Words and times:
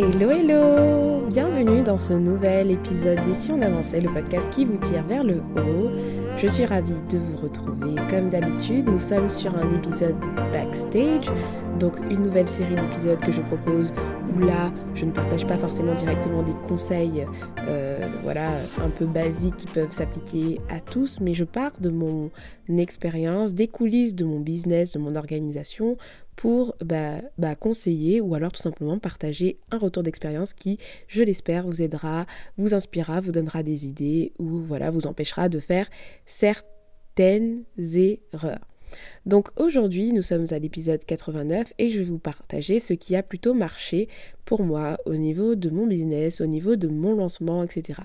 Hello 0.00 0.30
hello 0.30 1.26
Bienvenue 1.26 1.82
dans 1.82 1.98
ce 1.98 2.12
nouvel 2.12 2.70
épisode 2.70 3.20
d'Ici 3.22 3.50
on 3.50 3.60
avançait, 3.60 4.00
le 4.00 4.08
podcast 4.08 4.48
qui 4.48 4.64
vous 4.64 4.76
tire 4.76 5.02
vers 5.02 5.24
le 5.24 5.38
haut. 5.56 5.90
Je 6.36 6.46
suis 6.46 6.64
ravie 6.64 6.92
de 7.10 7.18
vous 7.18 7.36
retrouver. 7.36 7.96
Comme 8.08 8.28
d'habitude, 8.28 8.88
nous 8.88 9.00
sommes 9.00 9.28
sur 9.28 9.52
un 9.56 9.68
épisode 9.74 10.14
backstage, 10.52 11.26
donc 11.80 11.94
une 12.10 12.22
nouvelle 12.22 12.48
série 12.48 12.76
d'épisodes 12.76 13.18
que 13.18 13.32
je 13.32 13.40
propose 13.40 13.92
où 14.34 14.40
là, 14.40 14.72
je 14.94 15.04
ne 15.04 15.10
partage 15.10 15.46
pas 15.46 15.56
forcément 15.56 15.94
directement 15.94 16.42
des 16.42 16.54
conseils, 16.68 17.26
euh, 17.66 18.06
voilà, 18.22 18.50
un 18.82 18.90
peu 18.90 19.06
basiques 19.06 19.56
qui 19.56 19.66
peuvent 19.66 19.92
s'appliquer 19.92 20.60
à 20.68 20.80
tous, 20.80 21.20
mais 21.20 21.34
je 21.34 21.44
pars 21.44 21.72
de 21.80 21.90
mon 21.90 22.30
expérience, 22.76 23.54
des 23.54 23.68
coulisses 23.68 24.14
de 24.14 24.24
mon 24.24 24.40
business, 24.40 24.92
de 24.92 24.98
mon 24.98 25.16
organisation 25.16 25.96
pour 26.36 26.76
bah, 26.84 27.20
bah, 27.36 27.56
conseiller 27.56 28.20
ou 28.20 28.34
alors 28.34 28.52
tout 28.52 28.62
simplement 28.62 28.98
partager 28.98 29.58
un 29.72 29.78
retour 29.78 30.04
d'expérience 30.04 30.52
qui, 30.52 30.78
je 31.08 31.22
l'espère, 31.22 31.66
vous 31.66 31.82
aidera, 31.82 32.26
vous 32.56 32.74
inspirera, 32.74 33.20
vous 33.20 33.32
donnera 33.32 33.62
des 33.62 33.86
idées 33.86 34.32
ou 34.38 34.60
voilà, 34.60 34.90
vous 34.90 35.06
empêchera 35.06 35.48
de 35.48 35.58
faire 35.58 35.88
certaines 36.26 37.64
erreurs. 37.76 38.60
Donc 39.28 39.50
aujourd'hui, 39.56 40.14
nous 40.14 40.22
sommes 40.22 40.46
à 40.52 40.58
l'épisode 40.58 41.04
89 41.04 41.74
et 41.76 41.90
je 41.90 41.98
vais 41.98 42.04
vous 42.04 42.18
partager 42.18 42.80
ce 42.80 42.94
qui 42.94 43.14
a 43.14 43.22
plutôt 43.22 43.52
marché 43.52 44.08
pour 44.46 44.62
moi 44.62 44.96
au 45.04 45.14
niveau 45.14 45.54
de 45.56 45.68
mon 45.68 45.86
business, 45.86 46.40
au 46.40 46.46
niveau 46.46 46.76
de 46.76 46.88
mon 46.88 47.14
lancement, 47.14 47.62
etc. 47.62 48.00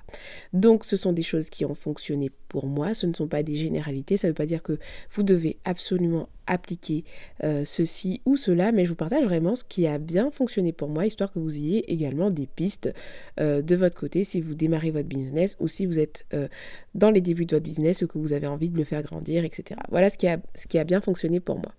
Donc 0.51 0.83
ce 0.83 0.97
sont 0.97 1.13
des 1.13 1.23
choses 1.23 1.49
qui 1.49 1.63
ont 1.63 1.75
fonctionné 1.75 2.29
pour 2.49 2.67
moi, 2.67 2.93
ce 2.93 3.05
ne 3.05 3.13
sont 3.13 3.29
pas 3.29 3.41
des 3.41 3.55
généralités, 3.55 4.17
ça 4.17 4.27
ne 4.27 4.31
veut 4.31 4.35
pas 4.35 4.45
dire 4.45 4.61
que 4.61 4.77
vous 5.11 5.23
devez 5.23 5.55
absolument 5.63 6.27
appliquer 6.45 7.05
euh, 7.45 7.63
ceci 7.63 8.21
ou 8.25 8.35
cela, 8.35 8.73
mais 8.73 8.83
je 8.83 8.89
vous 8.89 8.97
partage 8.97 9.23
vraiment 9.23 9.55
ce 9.55 9.63
qui 9.63 9.87
a 9.87 9.97
bien 9.97 10.29
fonctionné 10.31 10.73
pour 10.73 10.89
moi, 10.89 11.05
histoire 11.05 11.31
que 11.31 11.39
vous 11.39 11.55
ayez 11.55 11.89
également 11.93 12.29
des 12.29 12.45
pistes 12.45 12.93
euh, 13.39 13.61
de 13.61 13.77
votre 13.77 13.97
côté 13.97 14.25
si 14.25 14.41
vous 14.41 14.53
démarrez 14.53 14.91
votre 14.91 15.07
business 15.07 15.55
ou 15.61 15.69
si 15.69 15.85
vous 15.85 15.97
êtes 15.97 16.25
euh, 16.33 16.49
dans 16.93 17.09
les 17.09 17.21
débuts 17.21 17.45
de 17.45 17.55
votre 17.55 17.63
business 17.63 18.01
ou 18.01 18.07
que 18.07 18.17
vous 18.17 18.33
avez 18.33 18.47
envie 18.47 18.69
de 18.69 18.77
le 18.77 18.83
faire 18.83 19.01
grandir, 19.01 19.45
etc. 19.45 19.79
Voilà 19.89 20.09
ce 20.09 20.17
qui 20.17 20.27
a, 20.27 20.39
ce 20.53 20.67
qui 20.67 20.77
a 20.77 20.83
bien 20.83 20.99
fonctionné 20.99 21.12
pour 21.39 21.55
moi. 21.55 21.73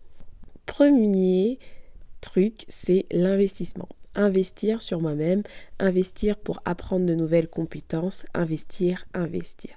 Premier 0.67 1.59
truc, 2.21 2.65
c'est 2.69 3.07
l'investissement 3.11 3.89
investir 4.15 4.83
sur 4.83 5.01
moi-même, 5.01 5.43
investir 5.79 6.37
pour 6.37 6.61
apprendre 6.65 7.07
de 7.07 7.15
nouvelles 7.15 7.49
compétences, 7.49 8.27
investir, 8.35 9.07
investir. 9.15 9.73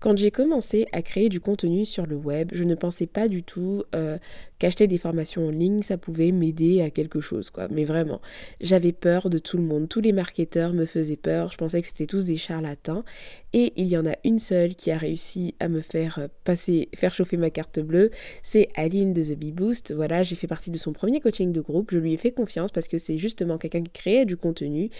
Quand 0.00 0.16
j'ai 0.16 0.30
commencé 0.30 0.86
à 0.92 1.02
créer 1.02 1.28
du 1.28 1.40
contenu 1.40 1.84
sur 1.84 2.06
le 2.06 2.16
web, 2.16 2.50
je 2.52 2.64
ne 2.64 2.74
pensais 2.74 3.06
pas 3.06 3.28
du 3.28 3.42
tout 3.42 3.84
euh, 3.94 4.18
qu'acheter 4.58 4.86
des 4.86 4.98
formations 4.98 5.48
en 5.48 5.50
ligne, 5.50 5.82
ça 5.82 5.98
pouvait 5.98 6.32
m'aider 6.32 6.82
à 6.82 6.90
quelque 6.90 7.20
chose, 7.20 7.50
quoi. 7.50 7.68
Mais 7.70 7.84
vraiment, 7.84 8.20
j'avais 8.60 8.92
peur 8.92 9.30
de 9.30 9.38
tout 9.38 9.56
le 9.56 9.62
monde. 9.62 9.88
Tous 9.88 10.00
les 10.00 10.12
marketeurs 10.12 10.72
me 10.72 10.86
faisaient 10.86 11.16
peur. 11.16 11.50
Je 11.52 11.56
pensais 11.56 11.80
que 11.80 11.86
c'était 11.86 12.06
tous 12.06 12.24
des 12.24 12.36
charlatans. 12.36 13.04
Et 13.52 13.72
il 13.76 13.86
y 13.86 13.96
en 13.96 14.04
a 14.04 14.16
une 14.24 14.40
seule 14.40 14.74
qui 14.74 14.90
a 14.90 14.98
réussi 14.98 15.54
à 15.60 15.68
me 15.68 15.80
faire 15.80 16.18
euh, 16.18 16.28
passer, 16.44 16.88
faire 16.94 17.14
chauffer 17.14 17.36
ma 17.36 17.50
carte 17.50 17.78
bleue. 17.78 18.10
C'est 18.42 18.68
Aline 18.74 19.12
de 19.12 19.22
The 19.22 19.38
Bee 19.38 19.52
Boost. 19.52 19.92
Voilà, 19.92 20.22
j'ai 20.22 20.34
fait 20.34 20.46
partie 20.46 20.70
de 20.70 20.78
son 20.78 20.92
premier 20.92 21.20
coaching 21.20 21.52
de 21.52 21.60
groupe. 21.60 21.90
Je 21.92 21.98
lui 21.98 22.12
ai 22.12 22.16
fait 22.16 22.32
confiance 22.32 22.72
parce 22.72 22.88
que 22.88 22.98
c'est 22.98 23.18
justement 23.18 23.58
quelqu'un 23.58 23.82
qui 23.82 23.92
créait 23.92 24.24
du 24.24 24.36
contenu 24.36 24.90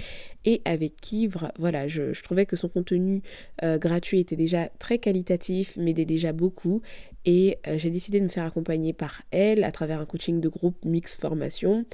et 0.44 0.62
avec 0.64 0.96
qui, 1.00 1.28
voilà, 1.58 1.88
je, 1.88 2.20
trouvais 2.22 2.46
que 2.46 2.56
son 2.56 2.68
contenu 2.68 3.22
euh, 3.62 3.78
gratuit 3.78 4.20
était 4.20 4.36
déjà 4.36 4.53
très 4.78 4.98
qualitatif, 4.98 5.76
m'aidait 5.76 6.04
déjà 6.04 6.32
beaucoup 6.32 6.80
et 7.24 7.58
euh, 7.66 7.78
j'ai 7.78 7.90
décidé 7.90 8.20
de 8.20 8.24
me 8.24 8.28
faire 8.28 8.44
accompagner 8.44 8.92
par 8.92 9.22
elle 9.30 9.64
à 9.64 9.72
travers 9.72 10.00
un 10.00 10.04
coaching 10.04 10.40
de 10.40 10.48
groupe 10.48 10.76
mix 10.84 11.16
formation 11.16 11.84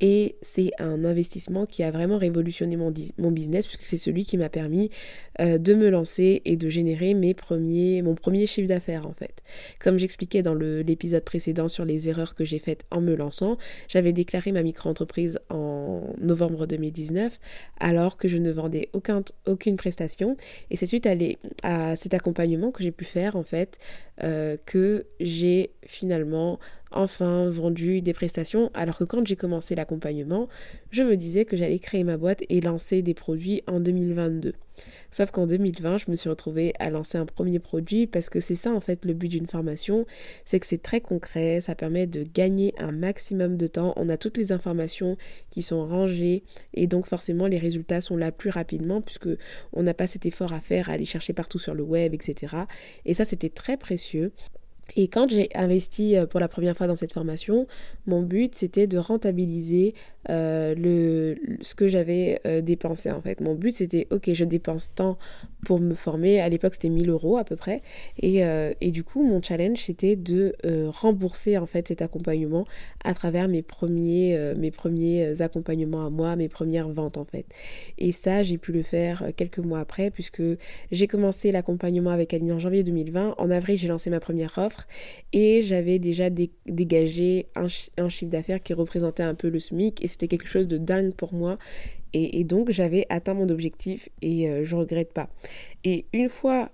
et 0.00 0.34
c'est 0.42 0.72
un 0.80 1.04
investissement 1.04 1.64
qui 1.64 1.84
a 1.84 1.92
vraiment 1.92 2.18
révolutionné 2.18 2.76
mon, 2.76 2.90
business 3.30 3.66
puisque 3.66 3.84
c'est 3.84 3.98
celui 3.98 4.24
qui 4.24 4.36
m'a 4.36 4.48
permis 4.48 4.90
euh, 5.40 5.58
de 5.58 5.74
me 5.74 5.88
lancer 5.88 6.42
et 6.44 6.56
de 6.56 6.68
générer 6.68 7.14
mes 7.14 7.34
premiers, 7.34 8.02
mon 8.02 8.16
premier 8.16 8.46
chiffre 8.46 8.66
d'affaires 8.66 9.06
en 9.06 9.12
fait. 9.12 9.42
Comme 9.78 9.98
j'expliquais 9.98 10.42
dans 10.42 10.54
l'épisode 10.54 11.22
précédent 11.22 11.68
sur 11.68 11.84
les 11.84 12.08
erreurs 12.08 12.34
que 12.34 12.44
j'ai 12.44 12.58
faites 12.58 12.84
en 12.90 13.00
me 13.00 13.14
lançant, 13.14 13.58
j'avais 13.86 14.12
déclaré 14.12 14.50
ma 14.50 14.64
micro-entreprise 14.64 15.38
en 15.50 16.02
novembre 16.20 16.66
2019 16.66 17.38
alors 17.78 18.16
que 18.16 18.26
je 18.26 18.38
ne 18.38 18.50
vendais 18.50 18.88
aucun, 18.92 19.22
aucune 19.46 19.76
prestation 19.76 20.36
et 20.70 20.76
c'est 20.76 20.86
suite 20.86 21.06
à, 21.06 21.14
à 21.62 21.94
cet 21.94 22.14
accompagnement 22.14 22.72
que 22.72 22.82
j'ai 22.82 22.90
pu 22.90 23.04
faire 23.04 23.36
en 23.36 23.44
fait 23.44 23.78
euh, 24.22 24.56
que 24.72 25.04
j'ai 25.20 25.70
finalement 25.84 26.58
enfin 26.92 27.50
vendu 27.50 28.00
des 28.00 28.14
prestations, 28.14 28.70
alors 28.72 28.96
que 28.96 29.04
quand 29.04 29.26
j'ai 29.26 29.36
commencé 29.36 29.74
l'accompagnement, 29.74 30.48
je 30.90 31.02
me 31.02 31.18
disais 31.18 31.44
que 31.44 31.58
j'allais 31.58 31.78
créer 31.78 32.04
ma 32.04 32.16
boîte 32.16 32.42
et 32.48 32.62
lancer 32.62 33.02
des 33.02 33.12
produits 33.12 33.62
en 33.66 33.80
2022. 33.80 34.54
Sauf 35.10 35.30
qu'en 35.30 35.46
2020, 35.46 35.98
je 35.98 36.10
me 36.10 36.16
suis 36.16 36.30
retrouvée 36.30 36.72
à 36.78 36.88
lancer 36.88 37.18
un 37.18 37.26
premier 37.26 37.58
produit 37.58 38.06
parce 38.06 38.30
que 38.30 38.40
c'est 38.40 38.54
ça 38.54 38.72
en 38.72 38.80
fait 38.80 39.04
le 39.04 39.12
but 39.12 39.28
d'une 39.28 39.46
formation, 39.46 40.06
c'est 40.46 40.58
que 40.58 40.66
c'est 40.66 40.80
très 40.80 41.02
concret, 41.02 41.60
ça 41.60 41.74
permet 41.74 42.06
de 42.06 42.22
gagner 42.22 42.72
un 42.78 42.92
maximum 42.92 43.58
de 43.58 43.66
temps, 43.66 43.92
on 43.96 44.08
a 44.08 44.16
toutes 44.16 44.38
les 44.38 44.52
informations 44.52 45.18
qui 45.50 45.60
sont 45.60 45.86
rangées 45.86 46.44
et 46.72 46.86
donc 46.86 47.04
forcément 47.04 47.46
les 47.46 47.58
résultats 47.58 48.00
sont 48.00 48.16
là 48.16 48.32
plus 48.32 48.48
rapidement 48.48 49.02
puisque 49.02 49.28
on 49.74 49.82
n'a 49.82 49.92
pas 49.92 50.06
cet 50.06 50.24
effort 50.24 50.54
à 50.54 50.60
faire 50.60 50.88
à 50.88 50.94
aller 50.94 51.04
chercher 51.04 51.34
partout 51.34 51.58
sur 51.58 51.74
le 51.74 51.82
web, 51.82 52.14
etc. 52.14 52.56
Et 53.04 53.12
ça 53.12 53.26
c'était 53.26 53.50
très 53.50 53.76
précieux. 53.76 54.32
Et 54.96 55.08
quand 55.08 55.30
j'ai 55.30 55.48
investi 55.54 56.16
euh, 56.16 56.26
pour 56.26 56.40
la 56.40 56.48
première 56.48 56.76
fois 56.76 56.86
dans 56.86 56.96
cette 56.96 57.12
formation, 57.12 57.66
mon 58.06 58.22
but 58.22 58.54
c'était 58.54 58.86
de 58.86 58.98
rentabiliser 58.98 59.94
euh, 60.30 60.74
le, 60.74 61.36
ce 61.62 61.74
que 61.74 61.88
j'avais 61.88 62.40
euh, 62.46 62.60
dépensé 62.60 63.10
en 63.10 63.20
fait. 63.20 63.40
Mon 63.40 63.54
but 63.54 63.72
c'était 63.72 64.06
ok 64.10 64.30
je 64.32 64.44
dépense 64.44 64.92
tant 64.94 65.18
pour 65.64 65.80
me 65.80 65.94
former, 65.94 66.40
à 66.40 66.48
l'époque 66.48 66.74
c'était 66.74 66.88
1000 66.88 67.08
euros 67.10 67.36
à 67.36 67.44
peu 67.44 67.56
près, 67.56 67.82
et, 68.18 68.40
et 68.80 68.90
du 68.90 69.04
coup 69.04 69.22
mon 69.22 69.40
challenge 69.40 69.78
c'était 69.78 70.16
de 70.16 70.54
rembourser 70.88 71.56
en 71.56 71.66
fait 71.66 71.86
cet 71.88 72.02
accompagnement 72.02 72.64
à 73.04 73.14
travers 73.14 73.46
mes 73.46 73.62
premiers, 73.62 74.54
mes 74.58 74.72
premiers 74.72 75.40
accompagnements 75.40 76.04
à 76.04 76.10
moi, 76.10 76.34
mes 76.34 76.48
premières 76.48 76.88
ventes 76.88 77.16
en 77.16 77.24
fait. 77.24 77.46
Et 77.98 78.10
ça 78.10 78.42
j'ai 78.42 78.58
pu 78.58 78.72
le 78.72 78.82
faire 78.82 79.30
quelques 79.36 79.60
mois 79.60 79.78
après 79.78 80.10
puisque 80.10 80.42
j'ai 80.90 81.06
commencé 81.06 81.52
l'accompagnement 81.52 82.10
avec 82.10 82.34
Aline 82.34 82.52
en 82.52 82.58
janvier 82.58 82.82
2020, 82.82 83.36
en 83.38 83.50
avril 83.50 83.78
j'ai 83.78 83.88
lancé 83.88 84.10
ma 84.10 84.18
première 84.18 84.58
offre 84.58 84.81
et 85.32 85.62
j'avais 85.62 85.98
déjà 85.98 86.28
dégagé 86.30 87.46
un, 87.54 87.68
chiffre 87.68 88.30
d'affaires 88.30 88.62
qui 88.62 88.74
représentait 88.74 89.22
un 89.22 89.34
peu 89.34 89.48
le 89.48 89.60
SMIC 89.60 90.04
et 90.04 90.08
c'était 90.08 90.28
quelque 90.28 90.48
chose 90.48 90.68
de 90.68 90.78
dingue 90.78 91.14
pour 91.14 91.34
moi. 91.34 91.58
Et, 92.14 92.44
donc 92.44 92.70
j'avais 92.70 93.06
atteint 93.08 93.32
mon 93.34 93.48
objectif 93.48 94.10
et 94.20 94.46
je 94.46 94.52
euh, 94.52 94.64
je 94.64 94.76
regrette 94.76 95.12
pas. 95.12 95.28
Et 95.84 96.06
une 96.12 96.28
fois 96.28 96.70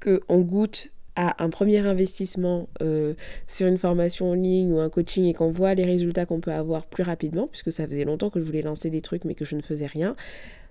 qu'on 0.00 0.40
goûte 0.40 0.92
à 1.16 1.42
un 1.42 1.50
premier 1.50 1.78
investissement 1.78 2.68
euh, 2.82 3.14
sur 3.46 3.66
une 3.66 3.76
formation 3.76 4.30
en 4.30 4.34
ligne 4.34 4.72
ou 4.72 4.78
un 4.78 4.88
coaching 4.88 5.24
et 5.24 5.34
qu'on 5.34 5.50
voit 5.50 5.74
les 5.74 5.84
résultats 5.84 6.26
qu'on 6.26 6.40
peut 6.40 6.52
avoir 6.52 6.86
plus 6.86 7.02
rapidement, 7.02 7.48
puisque 7.48 7.72
ça 7.72 7.86
faisait 7.86 8.04
longtemps 8.04 8.30
que 8.30 8.40
je 8.40 8.44
voulais 8.44 8.62
lancer 8.62 8.90
des 8.90 9.02
trucs 9.02 9.24
mais 9.24 9.34
que 9.34 9.44
je 9.44 9.56
ne 9.56 9.62
faisais 9.62 9.86
rien, 9.86 10.16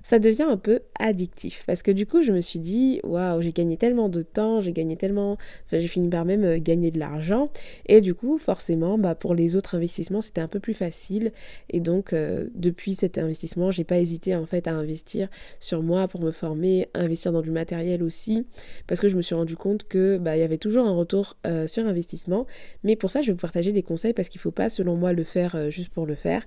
ça 0.03 0.19
devient 0.19 0.43
un 0.43 0.57
peu 0.57 0.81
addictif. 0.97 1.63
Parce 1.67 1.83
que 1.83 1.91
du 1.91 2.05
coup, 2.05 2.21
je 2.21 2.31
me 2.31 2.41
suis 2.41 2.59
dit, 2.59 2.99
waouh, 3.03 3.41
j'ai 3.41 3.51
gagné 3.51 3.77
tellement 3.77 4.09
de 4.09 4.21
temps, 4.21 4.59
j'ai 4.61 4.73
gagné 4.73 4.95
tellement. 4.95 5.33
Enfin, 5.65 5.79
j'ai 5.79 5.87
fini 5.87 6.09
par 6.09 6.25
même 6.25 6.43
euh, 6.43 6.57
gagner 6.59 6.91
de 6.91 6.99
l'argent. 6.99 7.49
Et 7.87 8.01
du 8.01 8.13
coup, 8.13 8.37
forcément, 8.37 8.97
bah, 8.97 9.15
pour 9.15 9.35
les 9.35 9.55
autres 9.55 9.75
investissements, 9.75 10.21
c'était 10.21 10.41
un 10.41 10.47
peu 10.47 10.59
plus 10.59 10.73
facile. 10.73 11.31
Et 11.69 11.79
donc, 11.79 12.13
euh, 12.13 12.47
depuis 12.55 12.95
cet 12.95 13.17
investissement, 13.17 13.71
j'ai 13.71 13.83
pas 13.83 13.99
hésité 13.99 14.35
en 14.35 14.45
fait 14.45 14.67
à 14.67 14.73
investir 14.73 15.27
sur 15.59 15.83
moi 15.83 16.07
pour 16.07 16.21
me 16.21 16.31
former, 16.31 16.89
investir 16.93 17.31
dans 17.31 17.41
du 17.41 17.51
matériel 17.51 18.03
aussi. 18.03 18.45
Parce 18.87 19.01
que 19.01 19.09
je 19.09 19.15
me 19.15 19.21
suis 19.21 19.35
rendu 19.35 19.55
compte 19.55 19.87
que 19.87 20.17
bah, 20.17 20.37
il 20.37 20.39
y 20.39 20.43
avait 20.43 20.57
toujours 20.57 20.85
un 20.85 20.93
retour 20.93 21.35
euh, 21.45 21.67
sur 21.67 21.85
investissement. 21.85 22.45
Mais 22.83 22.95
pour 22.95 23.11
ça, 23.11 23.21
je 23.21 23.27
vais 23.27 23.33
vous 23.33 23.39
partager 23.39 23.71
des 23.71 23.83
conseils 23.83 24.13
parce 24.13 24.29
qu'il 24.29 24.41
faut 24.41 24.51
pas, 24.51 24.69
selon 24.69 24.95
moi, 24.95 25.13
le 25.13 25.23
faire 25.23 25.69
juste 25.69 25.89
pour 25.89 26.05
le 26.05 26.15
faire. 26.15 26.45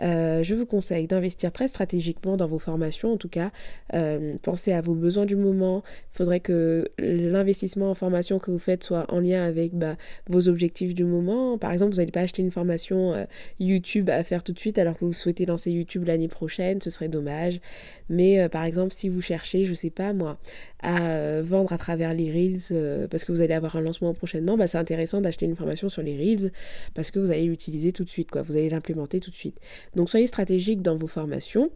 je 0.00 0.54
vous 0.54 0.66
conseille 0.66 1.06
d'investir 1.06 1.52
très 1.52 1.68
stratégiquement 1.68 2.36
dans 2.36 2.46
vos 2.46 2.58
formations 2.58 2.93
en 3.02 3.16
tout 3.16 3.28
cas. 3.28 3.50
Euh, 3.94 4.34
pensez 4.42 4.72
à 4.72 4.80
vos 4.80 4.94
besoins 4.94 5.26
du 5.26 5.36
moment. 5.36 5.82
Il 6.12 6.16
faudrait 6.16 6.40
que 6.40 6.88
l'investissement 6.98 7.90
en 7.90 7.94
formation 7.94 8.38
que 8.38 8.50
vous 8.50 8.58
faites 8.58 8.84
soit 8.84 9.06
en 9.12 9.20
lien 9.20 9.42
avec 9.42 9.74
bah, 9.74 9.96
vos 10.28 10.48
objectifs 10.48 10.94
du 10.94 11.04
moment. 11.04 11.58
Par 11.58 11.72
exemple, 11.72 11.92
vous 11.92 11.98
n'allez 11.98 12.12
pas 12.12 12.20
acheter 12.20 12.42
une 12.42 12.50
formation 12.50 13.14
euh, 13.14 13.24
YouTube 13.60 14.10
à 14.10 14.22
faire 14.24 14.42
tout 14.42 14.52
de 14.52 14.58
suite 14.58 14.78
alors 14.78 14.98
que 14.98 15.04
vous 15.04 15.12
souhaitez 15.12 15.46
lancer 15.46 15.70
YouTube 15.70 16.04
l'année 16.06 16.28
prochaine, 16.28 16.80
ce 16.80 16.90
serait 16.90 17.08
dommage. 17.08 17.60
Mais 18.08 18.40
euh, 18.40 18.48
par 18.48 18.64
exemple, 18.64 18.92
si 18.94 19.08
vous 19.08 19.20
cherchez, 19.20 19.64
je 19.64 19.74
sais 19.74 19.90
pas 19.90 20.12
moi, 20.12 20.38
à 20.82 21.40
vendre 21.42 21.72
à 21.72 21.78
travers 21.78 22.12
les 22.12 22.30
Reels 22.30 23.08
parce 23.08 23.24
que 23.24 23.32
vous 23.32 23.40
allez 23.40 23.54
avoir 23.54 23.76
un 23.76 23.80
lancement 23.80 24.12
prochainement, 24.12 24.56
bah, 24.56 24.66
c'est 24.66 24.78
intéressant 24.78 25.20
d'acheter 25.20 25.46
une 25.46 25.56
formation 25.56 25.88
sur 25.88 26.02
les 26.02 26.16
Reels 26.16 26.52
parce 26.94 27.10
que 27.10 27.18
vous 27.18 27.30
allez 27.30 27.44
l'utiliser 27.44 27.92
tout 27.92 28.04
de 28.04 28.10
suite. 28.10 28.28
Vous 28.36 28.56
allez 28.56 28.68
l'implémenter 28.68 29.20
tout 29.20 29.30
de 29.30 29.36
suite. 29.36 29.58
Donc 29.94 30.10
soyez 30.10 30.26
stratégique 30.26 30.82
dans 30.82 30.96
vos 30.96 31.06
formations 31.06 31.70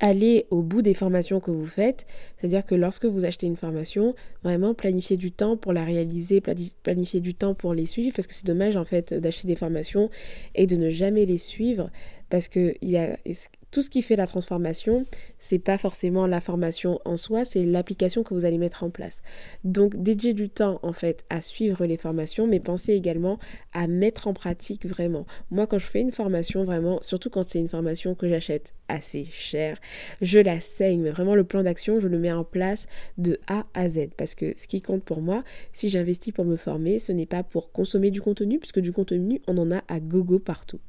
aller 0.00 0.46
au 0.50 0.62
bout 0.62 0.82
des 0.82 0.94
formations 0.94 1.40
que 1.40 1.50
vous 1.50 1.66
faites. 1.66 2.06
C'est-à-dire 2.36 2.64
que 2.64 2.74
lorsque 2.74 3.04
vous 3.04 3.24
achetez 3.24 3.46
une 3.46 3.56
formation, 3.56 4.14
vraiment 4.42 4.74
planifier 4.74 5.16
du 5.16 5.32
temps 5.32 5.56
pour 5.56 5.72
la 5.72 5.84
réaliser, 5.84 6.40
planifier 6.82 7.20
du 7.20 7.34
temps 7.34 7.54
pour 7.54 7.74
les 7.74 7.86
suivre, 7.86 8.14
parce 8.14 8.28
que 8.28 8.34
c'est 8.34 8.46
dommage 8.46 8.76
en 8.76 8.84
fait 8.84 9.14
d'acheter 9.14 9.48
des 9.48 9.56
formations 9.56 10.10
et 10.54 10.66
de 10.66 10.76
ne 10.76 10.90
jamais 10.90 11.26
les 11.26 11.38
suivre, 11.38 11.90
parce 12.30 12.48
que 12.48 12.74
il 12.80 12.90
y 12.90 12.98
a 12.98 13.18
tout 13.70 13.82
ce 13.82 13.90
qui 13.90 14.02
fait 14.02 14.16
la 14.16 14.26
transformation, 14.26 15.04
c'est 15.38 15.58
pas 15.58 15.78
forcément 15.78 16.26
la 16.26 16.40
formation 16.40 17.00
en 17.04 17.16
soi, 17.16 17.44
c'est 17.44 17.64
l'application 17.64 18.22
que 18.22 18.34
vous 18.34 18.44
allez 18.44 18.58
mettre 18.58 18.84
en 18.84 18.90
place. 18.90 19.22
Donc 19.64 19.96
dédiez 19.96 20.32
du 20.32 20.48
temps 20.48 20.78
en 20.82 20.92
fait 20.92 21.24
à 21.30 21.42
suivre 21.42 21.84
les 21.84 21.96
formations, 21.96 22.46
mais 22.46 22.60
pensez 22.60 22.94
également 22.94 23.38
à 23.72 23.86
mettre 23.86 24.28
en 24.28 24.34
pratique 24.34 24.86
vraiment. 24.86 25.26
Moi 25.50 25.66
quand 25.66 25.78
je 25.78 25.86
fais 25.86 26.00
une 26.00 26.12
formation 26.12 26.64
vraiment, 26.64 27.00
surtout 27.02 27.30
quand 27.30 27.48
c'est 27.48 27.58
une 27.58 27.68
formation 27.68 28.14
que 28.14 28.28
j'achète 28.28 28.74
assez 28.88 29.26
cher, 29.30 29.78
je 30.22 30.38
la 30.38 30.60
saigne, 30.60 31.02
mais 31.02 31.10
vraiment 31.10 31.34
le 31.34 31.44
plan 31.44 31.62
d'action, 31.62 32.00
je 32.00 32.08
le 32.08 32.18
mets 32.18 32.32
en 32.32 32.44
place 32.44 32.86
de 33.18 33.38
A 33.46 33.66
à 33.74 33.88
Z 33.88 34.08
parce 34.16 34.34
que 34.34 34.54
ce 34.56 34.66
qui 34.66 34.80
compte 34.80 35.04
pour 35.04 35.20
moi, 35.20 35.44
si 35.72 35.90
j'investis 35.90 36.32
pour 36.32 36.44
me 36.44 36.56
former, 36.56 36.98
ce 36.98 37.12
n'est 37.12 37.26
pas 37.26 37.42
pour 37.42 37.70
consommer 37.72 38.10
du 38.10 38.20
contenu 38.20 38.58
puisque 38.58 38.80
du 38.80 38.92
contenu, 38.92 39.42
on 39.46 39.58
en 39.58 39.70
a 39.70 39.82
à 39.88 40.00
gogo 40.00 40.38
partout. 40.38 40.80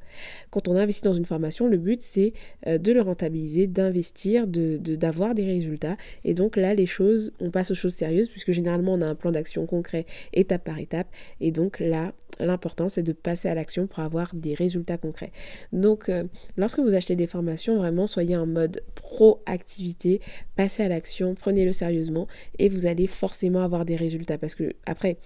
Quand 0.50 0.68
on 0.68 0.76
investit 0.76 1.02
dans 1.02 1.12
une 1.12 1.24
formation, 1.24 1.66
le 1.66 1.78
but 1.78 2.02
c'est 2.02 2.32
euh, 2.66 2.78
de 2.78 2.92
le 2.92 3.00
rentabiliser, 3.00 3.66
d'investir, 3.66 4.46
de, 4.46 4.76
d'avoir 4.76 5.34
des 5.34 5.44
résultats. 5.44 5.96
Et 6.24 6.34
donc 6.34 6.56
là, 6.56 6.74
les 6.74 6.86
choses, 6.86 7.32
on 7.40 7.50
passe 7.50 7.70
aux 7.70 7.74
choses 7.74 7.94
sérieuses, 7.94 8.28
puisque 8.28 8.52
généralement, 8.52 8.94
on 8.94 9.00
a 9.00 9.06
un 9.06 9.14
plan 9.14 9.30
d'action 9.30 9.66
concret 9.66 10.06
étape 10.32 10.64
par 10.64 10.78
étape. 10.78 11.08
Et 11.40 11.50
donc 11.50 11.80
là, 11.80 12.12
l'important, 12.38 12.88
c'est 12.88 13.02
de 13.02 13.12
passer 13.12 13.48
à 13.48 13.54
l'action 13.54 13.86
pour 13.86 14.00
avoir 14.00 14.34
des 14.34 14.54
résultats 14.54 14.96
concrets. 14.98 15.32
Donc, 15.72 16.08
euh, 16.08 16.24
lorsque 16.56 16.80
vous 16.80 16.94
achetez 16.94 17.16
des 17.16 17.26
formations, 17.26 17.76
vraiment, 17.76 18.06
soyez 18.06 18.36
en 18.36 18.46
mode 18.46 18.82
proactivité, 18.94 20.20
passez 20.56 20.82
à 20.82 20.88
l'action, 20.88 21.34
prenez-le 21.34 21.72
sérieusement, 21.72 22.26
et 22.58 22.68
vous 22.68 22.86
allez 22.86 23.06
forcément 23.06 23.60
avoir 23.60 23.84
des 23.84 23.96
résultats. 23.96 24.38
Parce 24.38 24.54
que 24.54 24.74
après, 24.86 25.18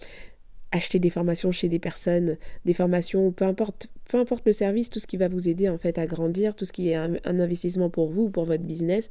acheter 0.74 0.98
des 0.98 1.10
formations 1.10 1.52
chez 1.52 1.68
des 1.68 1.78
personnes, 1.78 2.36
des 2.64 2.74
formations, 2.74 3.30
peu 3.30 3.44
importe, 3.44 3.86
peu 4.08 4.18
importe 4.18 4.44
le 4.44 4.52
service, 4.52 4.90
tout 4.90 4.98
ce 4.98 5.06
qui 5.06 5.16
va 5.16 5.28
vous 5.28 5.48
aider 5.48 5.68
en 5.68 5.78
fait 5.78 5.98
à 5.98 6.06
grandir, 6.06 6.56
tout 6.56 6.64
ce 6.64 6.72
qui 6.72 6.88
est 6.88 6.96
un, 6.96 7.14
investissement 7.24 7.90
pour 7.90 8.10
vous, 8.10 8.28
pour 8.28 8.44
votre 8.44 8.64
business, 8.64 9.08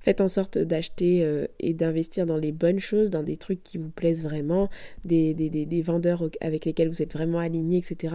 faites 0.00 0.20
en 0.20 0.28
sorte 0.28 0.58
d'acheter 0.58 1.24
euh, 1.24 1.46
et 1.58 1.72
d'investir 1.72 2.26
dans 2.26 2.36
les 2.36 2.52
bonnes 2.52 2.80
choses, 2.80 3.08
dans 3.08 3.22
des 3.22 3.38
trucs 3.38 3.62
qui 3.62 3.78
vous 3.78 3.88
plaisent 3.88 4.22
vraiment, 4.22 4.68
des, 5.06 5.32
des, 5.32 5.82
vendeurs 5.82 6.28
avec 6.42 6.66
lesquels 6.66 6.88
vous 6.88 7.00
êtes 7.00 7.14
vraiment 7.14 7.38
alignés, 7.38 7.78
etc. 7.78 8.14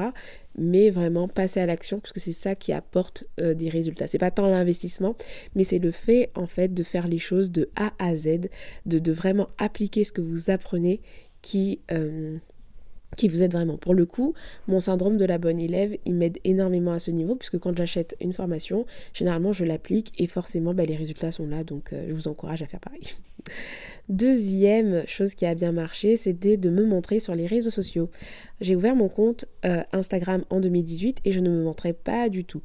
Mais 0.60 0.92
vraiment 0.92 1.28
passez 1.28 1.60
à 1.60 1.66
l'action 1.66 2.00
parce 2.00 2.12
que 2.12 2.20
c'est 2.20 2.34
ça 2.34 2.54
qui 2.54 2.72
apporte 2.72 3.24
euh, 3.40 3.56
des 3.56 3.70
résultats. 3.70 4.06
C'est 4.06 4.20
pas 4.20 4.32
tant 4.32 4.48
l'investissement, 4.48 5.16
mais 5.56 5.64
c'est 5.64 5.80
le 5.80 5.92
fait 5.92 6.30
en 6.36 6.46
fait 6.46 6.72
de 6.72 6.84
faire 6.84 7.08
les 7.08 7.20
choses 7.20 7.50
de 7.50 7.70
A 7.76 7.94
à 7.98 8.16
Z, 8.16 8.50
de, 8.86 9.00
de 9.00 9.12
vraiment 9.12 9.48
appliquer 9.58 10.04
ce 10.04 10.12
que 10.12 10.22
vous 10.22 10.52
apprenez 10.52 11.02
qui, 11.42 11.80
euh, 11.92 12.38
qui 13.18 13.28
vous 13.28 13.44
aide 13.44 13.54
vraiment. 13.54 13.78
Pour 13.78 13.94
le 13.94 14.06
coup, 14.06 14.34
mon 14.68 14.80
syndrome 14.80 15.18
de 15.18 15.26
la 15.26 15.38
bonne 15.38 15.60
élève, 15.60 15.98
il 16.06 16.16
m'aide 16.16 16.38
énormément 16.44 16.92
à 16.92 17.00
ce 17.00 17.12
niveau, 17.12 17.36
puisque 17.36 17.60
quand 17.60 17.76
j'achète 17.76 18.16
une 18.22 18.34
formation, 18.34 18.86
généralement 19.14 19.54
je 19.54 19.66
l'applique 19.66 20.14
et 20.18 20.28
forcément 20.28 20.74
bah, 20.74 20.86
les 20.86 20.96
résultats 20.96 21.32
sont 21.32 21.48
là, 21.48 21.64
donc 21.64 21.94
euh, 21.94 22.06
je 22.08 22.14
vous 22.14 22.28
encourage 22.28 22.62
à 22.62 22.68
faire 22.68 22.80
pareil. 22.80 23.04
Deuxième 24.10 25.06
chose 25.08 25.36
qui 25.36 25.46
a 25.46 25.56
bien 25.56 25.72
marché, 25.72 26.18
c'était 26.18 26.58
de 26.58 26.70
me 26.70 26.86
montrer 26.86 27.20
sur 27.20 27.36
les 27.36 27.46
réseaux 27.46 27.70
sociaux. 27.70 28.10
J'ai 28.60 28.76
ouvert 28.76 28.96
mon 28.96 29.10
compte 29.10 29.46
euh, 29.66 29.84
Instagram 29.94 30.44
en 30.50 30.60
2018 30.60 31.20
et 31.26 31.32
je 31.32 31.40
ne 31.40 31.50
me 31.50 31.64
montrais 31.64 31.94
pas 31.94 32.30
du 32.30 32.44
tout. 32.44 32.62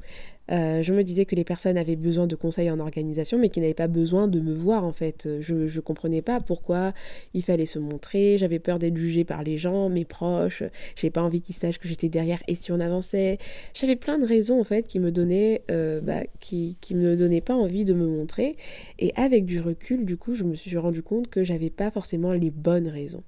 Euh, 0.51 0.81
je 0.81 0.93
me 0.93 1.03
disais 1.03 1.25
que 1.25 1.35
les 1.35 1.43
personnes 1.43 1.77
avaient 1.77 1.95
besoin 1.95 2.27
de 2.27 2.35
conseils 2.35 2.69
en 2.71 2.79
organisation, 2.79 3.37
mais 3.37 3.49
qui 3.49 3.59
n'avaient 3.59 3.73
pas 3.73 3.87
besoin 3.87 4.27
de 4.27 4.39
me 4.39 4.53
voir 4.53 4.83
en 4.83 4.91
fait. 4.91 5.27
Je 5.39 5.53
ne 5.53 5.79
comprenais 5.79 6.21
pas 6.21 6.39
pourquoi 6.39 6.93
il 7.33 7.43
fallait 7.43 7.65
se 7.65 7.79
montrer. 7.79 8.37
J'avais 8.37 8.59
peur 8.59 8.79
d'être 8.79 8.97
jugée 8.97 9.23
par 9.23 9.43
les 9.43 9.57
gens, 9.57 9.89
mes 9.89 10.05
proches. 10.05 10.63
J'avais 10.95 11.11
pas 11.11 11.21
envie 11.21 11.41
qu'ils 11.41 11.55
sachent 11.55 11.79
que 11.79 11.87
j'étais 11.87 12.09
derrière 12.09 12.41
et 12.47 12.55
si 12.55 12.71
on 12.71 12.79
avançait. 12.79 13.37
J'avais 13.73 13.95
plein 13.95 14.17
de 14.17 14.25
raisons 14.25 14.59
en 14.59 14.63
fait 14.63 14.87
qui 14.87 14.99
me 14.99 15.11
donnaient, 15.11 15.61
euh, 15.71 16.01
bah, 16.01 16.21
qui, 16.39 16.77
qui 16.81 16.95
me 16.95 17.15
donnaient 17.15 17.41
pas 17.41 17.55
envie 17.55 17.85
de 17.85 17.93
me 17.93 18.07
montrer. 18.07 18.55
Et 18.99 19.13
avec 19.15 19.45
du 19.45 19.59
recul, 19.59 20.05
du 20.05 20.17
coup, 20.17 20.33
je 20.33 20.43
me 20.43 20.55
suis 20.55 20.77
rendu 20.77 21.01
compte 21.01 21.29
que 21.29 21.43
j'avais 21.43 21.69
pas 21.69 21.91
forcément 21.91 22.33
les 22.33 22.51
bonnes 22.51 22.87
raisons. 22.87 23.23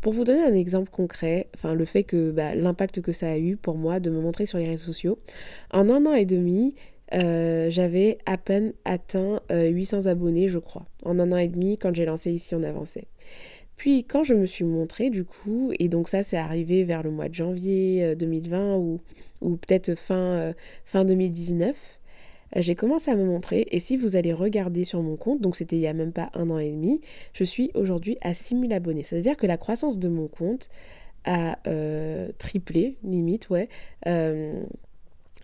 Pour 0.00 0.12
vous 0.12 0.24
donner 0.24 0.42
un 0.42 0.54
exemple 0.54 0.90
concret, 0.90 1.48
enfin 1.54 1.74
le 1.74 1.84
fait 1.84 2.04
que 2.04 2.30
bah, 2.30 2.54
l'impact 2.54 3.00
que 3.00 3.12
ça 3.12 3.30
a 3.30 3.38
eu 3.38 3.56
pour 3.56 3.76
moi 3.76 3.98
de 4.00 4.10
me 4.10 4.20
montrer 4.20 4.46
sur 4.46 4.58
les 4.58 4.66
réseaux 4.66 4.84
sociaux, 4.84 5.18
en 5.72 5.88
un 5.88 6.06
an 6.06 6.14
et 6.14 6.26
demi, 6.26 6.74
euh, 7.14 7.70
j'avais 7.70 8.18
à 8.26 8.36
peine 8.36 8.72
atteint 8.84 9.40
800 9.50 10.06
euh, 10.06 10.10
abonnés, 10.10 10.48
je 10.48 10.58
crois. 10.58 10.86
En 11.04 11.18
un 11.18 11.32
an 11.32 11.36
et 11.36 11.48
demi, 11.48 11.78
quand 11.78 11.94
j'ai 11.94 12.04
lancé 12.04 12.32
Ici 12.32 12.54
on 12.54 12.62
avançait. 12.62 13.06
Puis 13.76 14.04
quand 14.04 14.22
je 14.22 14.34
me 14.34 14.46
suis 14.46 14.64
montrée, 14.64 15.10
du 15.10 15.24
coup, 15.24 15.72
et 15.78 15.88
donc 15.88 16.08
ça 16.08 16.22
c'est 16.22 16.38
arrivé 16.38 16.84
vers 16.84 17.02
le 17.02 17.10
mois 17.10 17.28
de 17.28 17.34
janvier 17.34 18.14
2020 18.16 18.58
euh, 18.58 18.76
ou, 18.76 19.00
ou 19.40 19.56
peut-être 19.56 19.94
fin, 19.98 20.54
fin 20.84 21.04
2019, 21.04 21.68
euh, 21.68 22.05
j'ai 22.54 22.74
commencé 22.74 23.10
à 23.10 23.16
me 23.16 23.24
montrer 23.24 23.66
et 23.70 23.80
si 23.80 23.96
vous 23.96 24.16
allez 24.16 24.32
regarder 24.32 24.84
sur 24.84 25.02
mon 25.02 25.16
compte, 25.16 25.40
donc 25.40 25.56
c'était 25.56 25.76
il 25.76 25.80
n'y 25.80 25.86
a 25.86 25.94
même 25.94 26.12
pas 26.12 26.30
un 26.34 26.48
an 26.50 26.58
et 26.58 26.70
demi, 26.70 27.00
je 27.32 27.44
suis 27.44 27.70
aujourd'hui 27.74 28.18
à 28.20 28.34
6000 28.34 28.72
abonnés. 28.72 29.02
C'est-à-dire 29.02 29.36
que 29.36 29.46
la 29.46 29.56
croissance 29.56 29.98
de 29.98 30.08
mon 30.08 30.28
compte 30.28 30.68
a 31.24 31.58
euh, 31.66 32.28
triplé, 32.38 32.96
limite, 33.02 33.50
ouais. 33.50 33.68
Euh, 34.06 34.62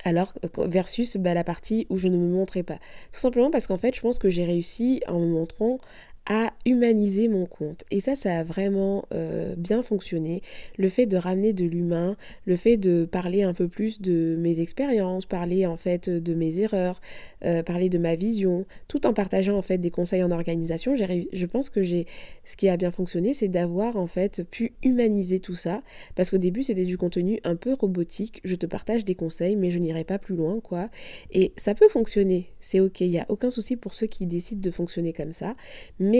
alors 0.05 0.35
versus 0.59 1.17
bah, 1.17 1.35
la 1.35 1.45
partie 1.45 1.87
où 1.89 1.97
je 1.97 2.09
ne 2.09 2.17
me 2.17 2.29
montrais 2.29 2.63
pas. 2.63 2.79
Tout 3.13 3.21
simplement 3.21 3.51
parce 3.51 3.67
qu'en 3.67 3.79
fait, 3.79 3.95
je 3.95 4.01
pense 4.01 4.19
que 4.19 4.31
j'ai 4.31 4.45
réussi 4.45 5.03
en 5.07 5.21
me 5.21 5.27
montrant 5.27 5.79
à 6.27 6.53
humaniser 6.67 7.27
mon 7.27 7.47
compte. 7.47 7.85
Et 7.91 7.99
ça, 7.99 8.15
ça 8.15 8.39
a 8.39 8.45
vraiment 8.45 9.05
euh, 9.13 9.55
bien 9.57 9.83
fonctionné. 9.83 10.41
Le 10.79 10.89
fait 10.89 11.07
de 11.07 11.17
ramener 11.17 11.53
de 11.53 11.65
l'humain, 11.65 12.17
le 12.45 12.55
fait 12.57 12.77
de 12.77 13.05
parler 13.11 13.43
un 13.43 13.55
peu 13.55 13.67
plus 13.67 14.01
de 14.01 14.37
mes 14.39 14.61
expériences, 14.61 15.27
parler 15.27 15.67
en 15.67 15.77
fait 15.77 16.09
de 16.09 16.35
mes 16.35 16.61
erreurs, 16.61 17.01
euh, 17.45 17.65
parler 17.65 17.89
de 17.89 17.99
ma 17.99 18.15
vision, 18.15 18.67
tout 18.87 19.05
en 19.07 19.13
partageant 19.13 19.57
en 19.57 19.63
fait 19.63 19.79
des 19.79 19.91
conseils 19.91 20.23
en 20.23 20.31
organisation. 20.31 20.95
Je 20.95 21.47
pense 21.47 21.71
que 21.71 21.83
j'ai, 21.83 22.07
ce 22.45 22.57
qui 22.57 22.69
a 22.69 22.77
bien 22.77 22.93
fonctionné, 22.93 23.35
c'est 23.35 23.49
d'avoir 23.49 23.97
en 23.97 24.07
fait 24.07 24.45
pu 24.49 24.75
humaniser 24.85 25.41
tout 25.41 25.57
ça. 25.57 25.83
Parce 26.15 26.31
qu'au 26.31 26.39
début, 26.39 26.63
c'était 26.63 26.85
du 26.85 26.99
contenu 26.99 27.41
un 27.43 27.57
peu 27.57 27.73
robotique. 27.73 28.41
Je 28.45 28.55
te 28.55 28.67
partage 28.67 29.05
des 29.05 29.17
conseils, 29.17 29.57
mais 29.57 29.73
je 29.73 29.79
n'irai 29.79 30.05
pas 30.05 30.21
plus 30.21 30.37
loin, 30.37 30.61
quoi. 30.61 30.89
Et 31.33 31.53
ça 31.57 31.75
peut 31.75 31.89
fonctionner. 31.89 32.51
C'est 32.61 32.79
ok. 32.79 33.01
Il 33.01 33.11
n'y 33.11 33.19
a 33.19 33.27
aucun 33.29 33.51
souci 33.51 33.75
pour 33.75 33.95
ceux 33.95 34.07
qui 34.07 34.27
décident 34.27 34.61
de 34.61 34.71
fonctionner 34.71 35.13
comme 35.13 35.33
ça. 35.33 35.57
Mais 35.99 36.12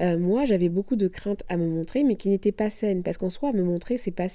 euh, 0.00 0.18
moi, 0.18 0.44
j'avais 0.44 0.68
beaucoup 0.68 0.96
de 0.96 1.08
craintes 1.08 1.42
à 1.48 1.56
me 1.56 1.68
montrer, 1.68 2.04
mais 2.04 2.16
qui 2.16 2.28
n'étaient 2.28 2.52
pas 2.52 2.70
saines. 2.70 3.02
Parce 3.02 3.18
qu'en 3.18 3.30
soi, 3.30 3.52
me 3.52 3.62
montrer, 3.62 3.98
c'est 3.98 4.10
pas 4.10 4.28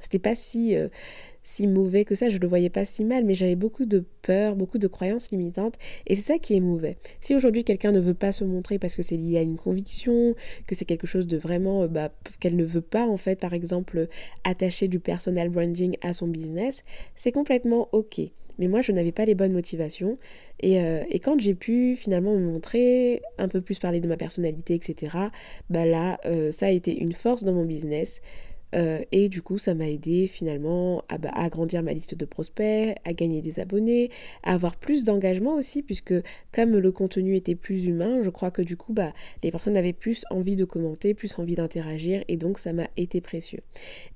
c'était 0.00 0.18
pas 0.18 0.34
si, 0.34 0.74
euh, 0.76 0.88
si 1.42 1.66
mauvais 1.66 2.04
que 2.04 2.14
ça, 2.14 2.28
je 2.28 2.38
le 2.38 2.48
voyais 2.48 2.70
pas 2.70 2.84
si 2.84 3.04
mal, 3.04 3.24
mais 3.24 3.34
j'avais 3.34 3.54
beaucoup 3.54 3.84
de 3.84 4.04
peur, 4.22 4.56
beaucoup 4.56 4.78
de 4.78 4.86
croyances 4.86 5.30
limitantes, 5.30 5.74
et 6.06 6.14
c'est 6.14 6.32
ça 6.32 6.38
qui 6.38 6.54
est 6.54 6.60
mauvais. 6.60 6.96
Si 7.20 7.34
aujourd'hui 7.34 7.64
quelqu'un 7.64 7.92
ne 7.92 8.00
veut 8.00 8.14
pas 8.14 8.32
se 8.32 8.44
montrer 8.44 8.78
parce 8.78 8.96
que 8.96 9.02
c'est 9.02 9.16
lié 9.16 9.38
à 9.38 9.42
une 9.42 9.56
conviction, 9.56 10.34
que 10.66 10.74
c'est 10.74 10.84
quelque 10.84 11.06
chose 11.06 11.26
de 11.26 11.36
vraiment, 11.36 11.82
euh, 11.82 11.88
bah, 11.88 12.10
qu'elle 12.40 12.56
ne 12.56 12.64
veut 12.64 12.80
pas 12.80 13.06
en 13.06 13.16
fait, 13.16 13.38
par 13.38 13.54
exemple, 13.54 14.08
attacher 14.44 14.88
du 14.88 15.00
personal 15.00 15.48
branding 15.48 15.96
à 16.02 16.12
son 16.12 16.28
business, 16.28 16.82
c'est 17.14 17.32
complètement 17.32 17.88
ok 17.92 18.20
mais 18.58 18.68
moi 18.68 18.82
je 18.82 18.92
n'avais 18.92 19.12
pas 19.12 19.24
les 19.24 19.34
bonnes 19.34 19.52
motivations. 19.52 20.18
Et, 20.60 20.80
euh, 20.80 21.02
et 21.10 21.18
quand 21.18 21.40
j'ai 21.40 21.54
pu 21.54 21.96
finalement 21.96 22.34
me 22.34 22.40
montrer, 22.40 23.22
un 23.38 23.48
peu 23.48 23.60
plus 23.60 23.78
parler 23.78 24.00
de 24.00 24.08
ma 24.08 24.16
personnalité, 24.16 24.74
etc., 24.74 25.16
bah 25.70 25.84
là, 25.86 26.18
euh, 26.26 26.52
ça 26.52 26.66
a 26.66 26.70
été 26.70 26.98
une 26.98 27.12
force 27.12 27.44
dans 27.44 27.52
mon 27.52 27.64
business. 27.64 28.20
Euh, 28.74 29.02
et 29.12 29.28
du 29.28 29.42
coup, 29.42 29.58
ça 29.58 29.74
m'a 29.74 29.88
aidé 29.88 30.26
finalement 30.26 31.02
à, 31.08 31.18
bah, 31.18 31.30
agrandir 31.32 31.82
ma 31.82 31.92
liste 31.92 32.14
de 32.14 32.24
prospects, 32.24 32.96
à 33.04 33.12
gagner 33.12 33.42
des 33.42 33.60
abonnés, 33.60 34.10
à 34.42 34.54
avoir 34.54 34.76
plus 34.76 35.04
d'engagement 35.04 35.54
aussi, 35.54 35.82
puisque 35.82 36.14
comme 36.52 36.78
le 36.78 36.92
contenu 36.92 37.36
était 37.36 37.54
plus 37.54 37.86
humain, 37.86 38.22
je 38.22 38.30
crois 38.30 38.50
que 38.50 38.62
du 38.62 38.76
coup, 38.76 38.92
bah, 38.92 39.12
les 39.42 39.50
personnes 39.50 39.76
avaient 39.76 39.92
plus 39.92 40.24
envie 40.30 40.56
de 40.56 40.64
commenter, 40.64 41.14
plus 41.14 41.38
envie 41.38 41.54
d'interagir, 41.54 42.22
et 42.28 42.36
donc 42.36 42.58
ça 42.58 42.72
m'a 42.72 42.88
été 42.96 43.20
précieux. 43.20 43.60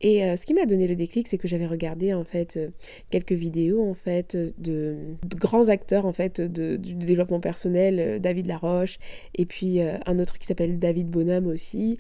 Et 0.01 0.25
euh, 0.25 0.37
ce 0.37 0.47
qui 0.47 0.55
m'a 0.55 0.67
donné 0.67 0.87
le 0.87 0.97
déclic, 0.97 1.29
c'est 1.29 1.39
que 1.39 1.49
j'avais 1.49 1.67
regardé 1.67 2.15
en 2.15 2.25
fait 2.25 2.57
euh, 2.57 2.69
quelques 3.11 3.33
vidéos 3.33 3.89
en 3.89 3.95
fait 3.95 4.37
de, 4.37 4.97
grands 5.37 5.69
acteurs 5.69 6.07
en 6.07 6.13
fait 6.13 6.41
de, 6.41 6.77
du 6.77 6.95
développement 6.95 7.41
personnel, 7.41 8.21
David 8.21 8.47
Laroche, 8.47 8.99
et 9.35 9.47
puis 9.47 9.81
un 9.81 10.19
autre 10.19 10.39
qui 10.39 10.47
s'appelle 10.47 10.79
David 10.79 11.09
Bonhomme 11.09 11.47
aussi, 11.47 11.99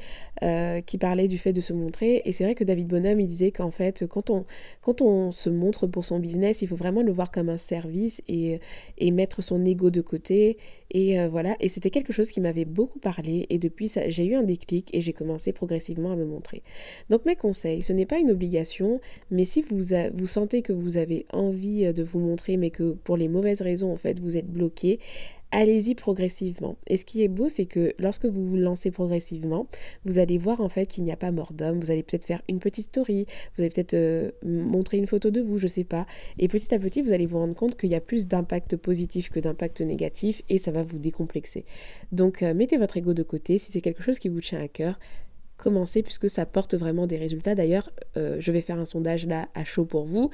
qui 0.86 0.98
parlait 0.98 1.28
du 1.28 1.38
fait 1.38 1.52
de 1.52 1.60
se 1.60 1.72
montrer, 1.72 2.22
et 2.24 2.32
vrai 2.44 2.54
que 2.54 2.64
David 2.64 2.88
Bonhomme, 2.88 3.20
il 3.20 3.26
disait 3.26 3.50
qu'en 3.50 3.70
fait, 3.70 4.04
quand 4.06 4.30
on, 4.30 5.32
se 5.32 5.50
montre 5.50 5.86
pour 5.86 6.04
son 6.04 6.18
business, 6.18 6.62
il 6.62 6.68
faut 6.68 6.76
vraiment 6.76 7.02
le 7.02 7.12
voir 7.12 7.30
comme 7.30 7.48
un 7.48 7.58
service 7.58 8.22
et, 8.28 8.60
et 8.98 9.10
mettre 9.10 9.42
son 9.42 9.64
ego 9.64 9.90
de 9.90 10.00
côté. 10.00 10.58
Et 10.90 11.18
euh, 11.18 11.28
voilà, 11.28 11.56
et 11.60 11.68
c'était 11.68 11.90
quelque 11.90 12.12
chose 12.12 12.30
qui 12.30 12.40
m'avait 12.40 12.64
beaucoup 12.64 12.98
parlé. 12.98 13.46
Et 13.50 13.58
depuis 13.58 13.88
ça, 13.88 14.08
j'ai 14.08 14.26
eu 14.26 14.34
un 14.34 14.42
déclic 14.42 14.94
et 14.94 15.00
j'ai 15.00 15.12
commencé 15.12 15.52
progressivement 15.52 16.12
à 16.12 16.16
me 16.16 16.24
montrer. 16.24 16.62
Donc 17.10 17.24
mes 17.24 17.36
conseils, 17.36 17.82
ce 17.82 17.92
n'est 17.92 18.06
pas 18.06 18.18
une 18.18 18.30
obligation, 18.30 19.00
mais 19.30 19.44
si 19.44 19.62
vous, 19.62 19.80
vous 20.12 20.26
sentez 20.26 20.62
que 20.62 20.72
vous 20.72 20.96
avez 20.96 21.26
envie 21.32 21.92
de 21.92 22.02
vous 22.02 22.20
montrer 22.20 22.56
mais 22.56 22.70
que 22.70 22.92
pour 22.92 23.16
les 23.16 23.28
mauvaises 23.28 23.62
raisons 23.62 23.92
en 23.92 23.96
fait 23.96 24.20
vous 24.20 24.36
êtes 24.36 24.48
bloqué, 24.48 25.00
allez-y 25.50 25.94
progressivement. 25.94 26.76
Et 26.86 26.96
ce 26.96 27.04
qui 27.04 27.22
est 27.22 27.28
beau, 27.28 27.48
c'est 27.48 27.66
que 27.66 27.94
lorsque 27.98 28.26
vous 28.26 28.44
vous 28.44 28.56
lancez 28.56 28.90
progressivement, 28.90 29.66
vous 30.04 30.18
allez 30.18 30.38
voir 30.38 30.60
en 30.60 30.68
fait 30.68 30.86
qu'il 30.86 31.04
n'y 31.04 31.12
a 31.12 31.16
pas 31.16 31.30
mort 31.30 31.52
d'homme. 31.52 31.80
Vous 31.80 31.90
allez 31.90 32.02
peut-être 32.02 32.24
faire 32.24 32.42
une 32.48 32.58
petite 32.58 32.86
story, 32.86 33.26
vous 33.56 33.62
allez 33.62 33.70
peut-être 33.70 33.94
euh, 33.94 34.30
montrer 34.42 34.98
une 34.98 35.06
photo 35.06 35.30
de 35.30 35.40
vous, 35.40 35.58
je 35.58 35.66
sais 35.66 35.84
pas. 35.84 36.06
Et 36.38 36.48
petit 36.48 36.74
à 36.74 36.78
petit, 36.78 37.02
vous 37.02 37.12
allez 37.12 37.26
vous 37.26 37.38
rendre 37.38 37.54
compte 37.54 37.76
qu'il 37.76 37.90
y 37.90 37.94
a 37.94 38.00
plus 38.00 38.26
d'impact 38.26 38.76
positif 38.76 39.30
que 39.30 39.40
d'impact 39.40 39.80
négatif 39.80 40.42
et 40.48 40.58
ça 40.58 40.72
va 40.72 40.82
vous 40.82 40.98
décomplexer. 40.98 41.64
Donc 42.12 42.42
euh, 42.42 42.54
mettez 42.54 42.76
votre 42.76 42.96
ego 42.96 43.14
de 43.14 43.22
côté 43.22 43.58
si 43.58 43.72
c'est 43.72 43.80
quelque 43.80 44.02
chose 44.02 44.18
qui 44.18 44.28
vous 44.28 44.40
tient 44.40 44.60
à 44.60 44.68
cœur 44.68 44.98
commencer 45.56 46.02
puisque 46.02 46.28
ça 46.28 46.46
porte 46.46 46.74
vraiment 46.74 47.06
des 47.06 47.16
résultats. 47.16 47.54
D'ailleurs, 47.54 47.90
euh, 48.16 48.36
je 48.40 48.52
vais 48.52 48.60
faire 48.60 48.78
un 48.78 48.84
sondage 48.84 49.26
là 49.26 49.48
à 49.54 49.64
chaud 49.64 49.84
pour 49.84 50.04
vous. 50.04 50.30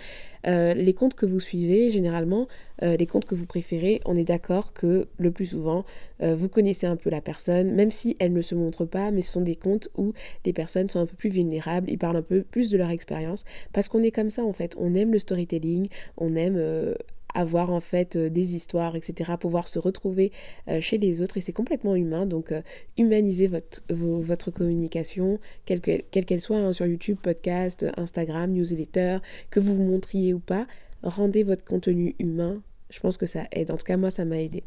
Euh, 0.47 0.75
les 0.75 0.95
comptes 0.95 1.15
que 1.15 1.27
vous 1.27 1.41
suivez, 1.41 1.91
généralement, 1.91 2.49
euh, 2.83 2.97
les 2.97 3.07
comptes 3.07 3.27
que 3.27 3.35
vous 3.35 3.47
préférez, 3.47 4.01
on 4.07 4.17
est 4.17 4.25
d'accord 4.25 4.73
que 4.73 5.09
le 5.19 5.31
plus 5.31 5.47
souvent, 5.47 5.85
vous 6.23 6.49
connaissez 6.49 6.87
un 6.87 6.97
peu 6.97 7.09
la 7.09 7.23
personne, 7.23 7.73
même 7.73 7.91
si 7.91 8.17
elle 8.19 8.35
ne 8.35 8.43
se 8.43 8.55
montre 8.55 8.85
pas, 8.85 9.11
mais 9.11 9.23
ce 9.23 9.33
sont 9.33 9.41
des 9.41 9.57
comptes 9.57 9.89
où 9.97 10.13
les 10.45 10.53
personnes 10.53 10.89
sont 10.91 11.01
un 11.01 11.07
peu 11.07 11.17
plus 11.17 11.31
vulnérables, 11.31 11.91
ils 11.91 11.99
parlent 11.99 12.17
un 12.17 12.23
peu 12.23 12.43
plus 12.43 12.71
de 12.71 12.77
leur 12.77 12.91
expérience, 12.91 13.45
parce 13.73 13.89
qu'on 13.89 14.03
est 14.03 14.11
comme 14.11 14.29
ça 14.29 14.45
en 14.45 14.53
fait, 14.53 14.77
on 14.79 14.95
aime 14.95 15.13
le 15.13 15.19
storytelling, 15.19 15.89
on 16.19 16.35
aime 16.35 16.95
avoir 17.35 17.71
en 17.71 17.81
fait 17.81 18.17
euh, 18.17 18.29
des 18.31 18.55
histoires, 18.55 18.97
etc., 18.97 19.33
pouvoir 19.39 19.69
se 19.69 19.79
retrouver 19.79 20.33
euh, 20.69 20.81
chez 20.81 20.99
les 20.99 21.23
autres 21.23 21.37
et 21.37 21.41
c'est 21.41 21.53
complètement 21.53 21.95
humain. 21.95 22.27
Donc 22.27 22.53
euh, 22.53 22.63
humanisez 22.99 23.49
votre, 23.49 24.51
communication, 24.51 25.39
quelle 25.65 25.81
qu'elle 25.81 26.41
soit, 26.41 26.59
hein, 26.59 26.73
sur 26.73 26.87
YouTube, 26.87 27.19
podcast, 27.23 27.87
Instagram, 27.97 28.53
newsletter, 28.53 29.19
que 29.51 29.61
vous 29.61 29.77
vous 29.77 29.85
montriez 29.85 30.35
ou 30.35 30.41
pas, 30.41 30.67
rendez 31.03 31.43
votre 31.43 31.65
contenu 31.65 32.15
humain. 32.19 32.63
Je 32.91 33.01
pense 33.01 33.17
que 33.17 33.27
ça 33.27 33.45
aide. 33.53 33.71
En 33.71 33.77
tout 33.77 33.85
cas, 33.85 33.97
moi, 33.97 34.11
ça 34.11 34.25
m'a 34.25 34.41
aidé. 34.41 34.65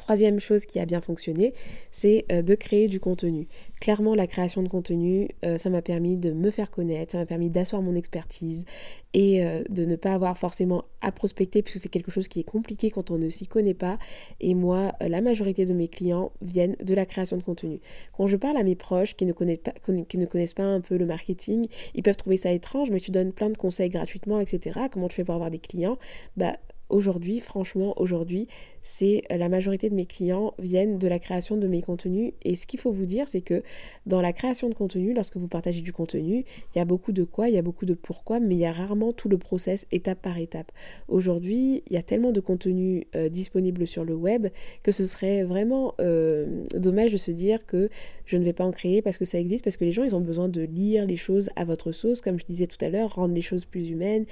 Troisième 0.00 0.40
chose 0.40 0.64
qui 0.64 0.78
a 0.80 0.86
bien 0.86 1.02
fonctionné, 1.02 1.52
c'est 1.90 2.24
euh, 2.32 2.40
de 2.40 2.54
créer 2.54 2.88
du 2.88 3.00
contenu. 3.00 3.48
Clairement, 3.82 4.14
la 4.14 4.26
création 4.26 4.62
de 4.62 4.68
contenu, 4.68 5.28
euh, 5.44 5.58
ça 5.58 5.68
m'a 5.68 5.82
permis 5.82 6.16
de 6.16 6.32
me 6.32 6.50
faire 6.50 6.70
connaître, 6.70 7.12
ça 7.12 7.18
m'a 7.18 7.26
permis 7.26 7.50
d'asseoir 7.50 7.82
mon 7.82 7.94
expertise 7.94 8.64
et 9.12 9.44
euh, 9.44 9.62
de 9.68 9.84
ne 9.84 9.96
pas 9.96 10.14
avoir 10.14 10.38
forcément 10.38 10.84
à 11.02 11.12
prospecter 11.12 11.60
puisque 11.60 11.80
c'est 11.80 11.90
quelque 11.90 12.10
chose 12.10 12.28
qui 12.28 12.40
est 12.40 12.44
compliqué 12.44 12.90
quand 12.90 13.10
on 13.10 13.18
ne 13.18 13.28
s'y 13.28 13.46
connaît 13.46 13.74
pas. 13.74 13.98
Et 14.40 14.54
moi, 14.54 14.94
la 15.02 15.20
majorité 15.20 15.66
de 15.66 15.74
mes 15.74 15.88
clients 15.88 16.32
viennent 16.40 16.76
de 16.82 16.94
la 16.94 17.04
création 17.04 17.36
de 17.36 17.42
contenu. 17.42 17.78
Quand 18.16 18.26
je 18.26 18.38
parle 18.38 18.56
à 18.56 18.64
mes 18.64 18.76
proches 18.76 19.14
qui 19.16 19.26
ne 19.26 19.32
connaissent 19.32 19.58
pas, 19.58 19.74
qui 20.08 20.16
ne 20.16 20.24
connaissent 20.24 20.54
pas 20.54 20.64
un 20.64 20.80
peu 20.80 20.96
le 20.96 21.04
marketing, 21.04 21.66
ils 21.94 22.02
peuvent 22.02 22.16
trouver 22.16 22.38
ça 22.38 22.50
étrange, 22.52 22.90
mais 22.90 23.00
tu 23.00 23.10
donnes 23.10 23.34
plein 23.34 23.50
de 23.50 23.58
conseils 23.58 23.90
gratuitement, 23.90 24.40
etc. 24.40 24.80
Comment 24.90 25.08
tu 25.08 25.16
fais 25.16 25.24
pour 25.24 25.34
avoir 25.34 25.50
des 25.50 25.58
clients? 25.58 25.98
Bah 26.38 26.56
aujourd'hui, 26.90 27.40
franchement, 27.40 27.94
aujourd'hui, 27.96 28.48
c'est 28.82 29.22
euh, 29.30 29.36
la 29.36 29.48
majorité 29.48 29.90
de 29.90 29.94
mes 29.94 30.06
clients 30.06 30.54
viennent 30.58 30.98
de 30.98 31.08
la 31.08 31.18
création 31.18 31.56
de 31.56 31.66
mes 31.66 31.82
contenus. 31.82 32.32
Et 32.42 32.56
ce 32.56 32.66
qu'il 32.66 32.80
faut 32.80 32.92
vous 32.92 33.06
dire, 33.06 33.28
c'est 33.28 33.40
que 33.40 33.62
dans 34.06 34.22
la 34.22 34.32
création 34.32 34.68
de 34.68 34.74
contenu, 34.74 35.14
lorsque 35.14 35.36
vous 35.36 35.48
partagez 35.48 35.80
du 35.80 35.92
contenu, 35.92 36.44
il 36.74 36.78
y 36.78 36.80
a 36.80 36.84
beaucoup 36.84 37.12
de 37.12 37.24
quoi, 37.24 37.48
il 37.48 37.54
y 37.54 37.58
a 37.58 37.62
beaucoup 37.62 37.86
de 37.86 37.94
pourquoi, 37.94 38.40
mais 38.40 38.54
il 38.54 38.60
y 38.60 38.66
a 38.66 38.72
rarement 38.72 39.12
tout 39.12 39.28
le 39.28 39.38
process 39.38 39.86
étape 39.92 40.22
par 40.22 40.38
étape. 40.38 40.72
Aujourd'hui, 41.08 41.82
il 41.86 41.92
y 41.92 41.96
a 41.96 42.02
tellement 42.02 42.32
de 42.32 42.40
contenu 42.40 43.06
euh, 43.16 43.28
disponible 43.28 43.86
sur 43.86 44.04
le 44.04 44.14
web 44.14 44.48
que 44.82 44.92
ce 44.92 45.06
serait 45.06 45.42
vraiment 45.42 45.94
euh, 46.00 46.64
dommage 46.74 47.12
de 47.12 47.16
se 47.16 47.30
dire 47.30 47.66
que 47.66 47.90
je 48.24 48.36
ne 48.36 48.44
vais 48.44 48.52
pas 48.52 48.64
en 48.64 48.70
créer 48.70 49.02
parce 49.02 49.18
que 49.18 49.24
ça 49.24 49.38
existe, 49.38 49.64
parce 49.64 49.76
que 49.76 49.84
les 49.84 49.92
gens, 49.92 50.04
ils 50.04 50.14
ont 50.14 50.20
besoin 50.20 50.48
de 50.48 50.62
lire 50.62 51.06
les 51.06 51.16
choses 51.16 51.50
à 51.56 51.64
votre 51.64 51.92
sauce, 51.92 52.20
comme 52.20 52.38
je 52.38 52.44
disais 52.46 52.66
tout 52.66 52.82
à 52.84 52.88
l'heure, 52.88 53.14
rendre 53.14 53.34
les 53.34 53.40
choses 53.40 53.64
plus 53.64 53.90
humaines. 53.90 54.24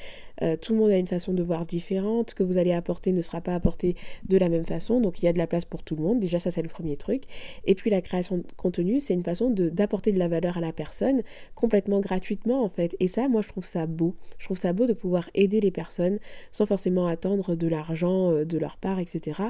tout 0.61 0.73
le 0.73 0.79
monde 0.79 0.91
a 0.91 0.99
une 0.99 1.07
façon 1.07 1.33
de 1.33 1.43
voir 1.43 1.67
différente, 1.67 2.35
que 2.35 2.43
vous 2.43 2.59
allez 2.59 2.73
apporter 2.73 3.13
ne 3.13 3.23
sera 3.23 3.41
pas 3.41 3.55
apporté 3.55 3.97
de 4.29 4.37
la 4.39 4.49
même 4.49 4.67
façon. 4.67 5.01
Donc 5.01 5.23
il 5.23 5.27
y 5.27 5.29
a 5.29 5.33
de 5.33 5.39
la 5.39 5.47
place 5.47 5.65
pour 5.65 5.83
tout 5.83 5.97
le 5.97 6.03
monde. 6.03 6.21
Déjà, 6.21 6.39
ça, 6.39 6.51
c'est 6.51 6.63
le 6.63 6.69
premier 6.69 6.97
truc. 6.97 7.25
Et 7.65 7.75
puis 7.75 7.91
la 7.91 8.01
création 8.01 8.39
de 8.39 8.45
contenu, 8.57 9.01
c'est 9.01 9.15
une 9.15 9.25
façon 9.25 9.51
d'apporter 9.51 10.13
de, 10.13 10.19
la 10.19 10.29
valeur 10.29 10.59
à 10.59 10.61
la 10.61 10.73
personne 10.73 11.23
complètement 11.55 12.01
gratuitement, 12.01 12.63
en 12.63 12.69
fait. 12.69 12.97
Et 13.01 13.09
ça, 13.09 13.29
moi, 13.29 13.43
je 13.43 13.49
trouve 13.49 13.65
ça 13.65 13.87
beau. 13.87 14.15
Je 14.39 14.45
trouve 14.45 14.59
ça 14.59 14.73
beau 14.73 14.87
de 14.87 14.93
pouvoir 14.93 15.29
aider 15.35 15.61
les 15.61 15.71
personnes 15.71 16.19
sans 16.53 16.67
forcément 16.67 17.07
attendre 17.07 17.55
de 17.55 17.67
l'argent 17.67 18.33
euh, 18.33 18.45
de 18.45 18.59
leur 18.59 18.77
part, 18.77 18.99
etc. 18.99 19.43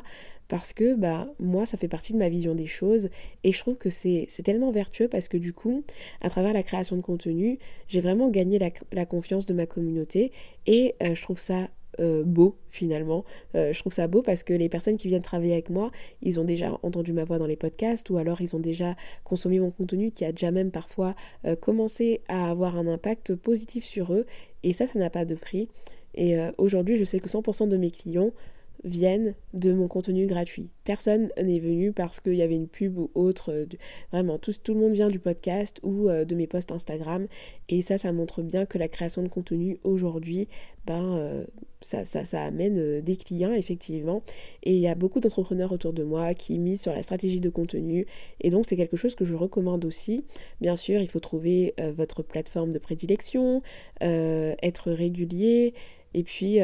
Parce 0.48 0.72
que, 0.72 0.94
bah, 0.94 1.28
moi, 1.38 1.66
ça 1.66 1.76
fait 1.76 1.88
partie 1.88 2.12
de 2.12 2.18
ma 2.18 2.28
vision 2.28 2.54
des 2.54 2.66
choses. 2.66 3.10
Et 3.44 3.52
je 3.52 3.58
trouve 3.58 3.76
que 3.76 3.90
c'est 3.90 4.26
tellement 4.44 4.70
vertueux 4.70 5.08
parce 5.08 5.28
que, 5.28 5.36
du 5.36 5.52
coup, 5.52 5.84
à 6.20 6.30
travers 6.30 6.54
la 6.54 6.62
création 6.62 6.96
de 6.96 7.02
contenu, 7.02 7.58
j'ai 7.86 8.00
vraiment 8.00 8.30
gagné 8.30 8.58
la, 8.92 9.06
confiance 9.06 9.46
de 9.46 9.52
ma 9.52 9.66
communauté. 9.66 10.32
Et 10.66 10.94
euh, 11.02 11.14
je 11.14 11.22
trouve 11.22 11.38
ça 11.38 11.68
euh, 12.00 12.22
beau 12.24 12.56
finalement. 12.70 13.24
Euh, 13.54 13.72
je 13.72 13.80
trouve 13.80 13.92
ça 13.92 14.06
beau 14.06 14.22
parce 14.22 14.42
que 14.42 14.52
les 14.52 14.68
personnes 14.68 14.96
qui 14.96 15.08
viennent 15.08 15.22
travailler 15.22 15.52
avec 15.52 15.70
moi, 15.70 15.90
ils 16.22 16.38
ont 16.38 16.44
déjà 16.44 16.78
entendu 16.82 17.12
ma 17.12 17.24
voix 17.24 17.38
dans 17.38 17.46
les 17.46 17.56
podcasts 17.56 18.08
ou 18.10 18.18
alors 18.18 18.40
ils 18.40 18.54
ont 18.54 18.60
déjà 18.60 18.94
consommé 19.24 19.58
mon 19.58 19.70
contenu 19.70 20.10
qui 20.10 20.24
a 20.24 20.32
déjà 20.32 20.50
même 20.50 20.70
parfois 20.70 21.14
euh, 21.44 21.56
commencé 21.56 22.20
à 22.28 22.50
avoir 22.50 22.76
un 22.76 22.86
impact 22.86 23.34
positif 23.34 23.84
sur 23.84 24.12
eux. 24.12 24.26
Et 24.62 24.72
ça, 24.72 24.86
ça 24.86 24.98
n'a 24.98 25.10
pas 25.10 25.24
de 25.24 25.34
prix. 25.34 25.68
Et 26.14 26.36
aujourd'hui, 26.56 26.96
je 26.96 27.04
sais 27.04 27.20
que 27.20 27.28
100% 27.28 27.68
de 27.68 27.76
mes 27.76 27.92
clients 27.92 28.32
viennent 28.84 29.34
de 29.54 29.72
mon 29.72 29.88
contenu 29.88 30.26
gratuit. 30.26 30.68
Personne 30.84 31.30
n'est 31.42 31.58
venu 31.58 31.92
parce 31.92 32.20
qu'il 32.20 32.34
y 32.34 32.42
avait 32.42 32.54
une 32.54 32.68
pub 32.68 32.98
ou 32.98 33.10
autre. 33.14 33.52
Euh, 33.52 33.66
vraiment, 34.12 34.38
tout, 34.38 34.52
le 34.68 34.74
monde 34.74 34.92
vient 34.92 35.08
du 35.08 35.18
podcast 35.18 35.80
ou 35.82 36.08
euh, 36.08 36.24
de 36.24 36.34
mes 36.34 36.46
posts 36.46 36.72
Instagram. 36.72 37.26
Et 37.68 37.82
ça, 37.82 37.98
ça 37.98 38.12
montre 38.12 38.42
bien 38.42 38.66
que 38.66 38.78
la 38.78 38.88
création 38.88 39.22
de 39.22 39.28
contenu 39.28 39.78
aujourd'hui, 39.84 40.48
ben, 40.86 41.16
euh, 41.16 41.44
ça, 41.80 42.04
ça, 42.04 42.42
amène 42.42 43.00
des 43.00 43.16
clients, 43.16 43.52
effectivement. 43.52 44.22
Et 44.62 44.74
il 44.74 44.80
y 44.80 44.88
a 44.88 44.94
beaucoup 44.94 45.20
d'entrepreneurs 45.20 45.72
autour 45.72 45.92
de 45.92 46.04
moi 46.04 46.34
qui 46.34 46.58
misent 46.58 46.82
sur 46.82 46.92
la 46.92 47.02
stratégie 47.02 47.40
de 47.40 47.50
contenu. 47.50 48.06
Et 48.40 48.50
donc, 48.50 48.66
c'est 48.66 48.76
quelque 48.76 48.96
chose 48.96 49.14
que 49.14 49.24
je 49.24 49.34
recommande 49.34 49.84
aussi. 49.84 50.24
Bien 50.60 50.76
sûr, 50.76 51.00
il 51.00 51.08
faut 51.08 51.20
trouver 51.20 51.74
votre 51.96 52.22
plateforme 52.22 52.72
de 52.72 52.78
prédilection, 52.78 53.62
être 54.00 54.90
régulier. 54.90 55.74
Et 56.14 56.22
puis, 56.24 56.58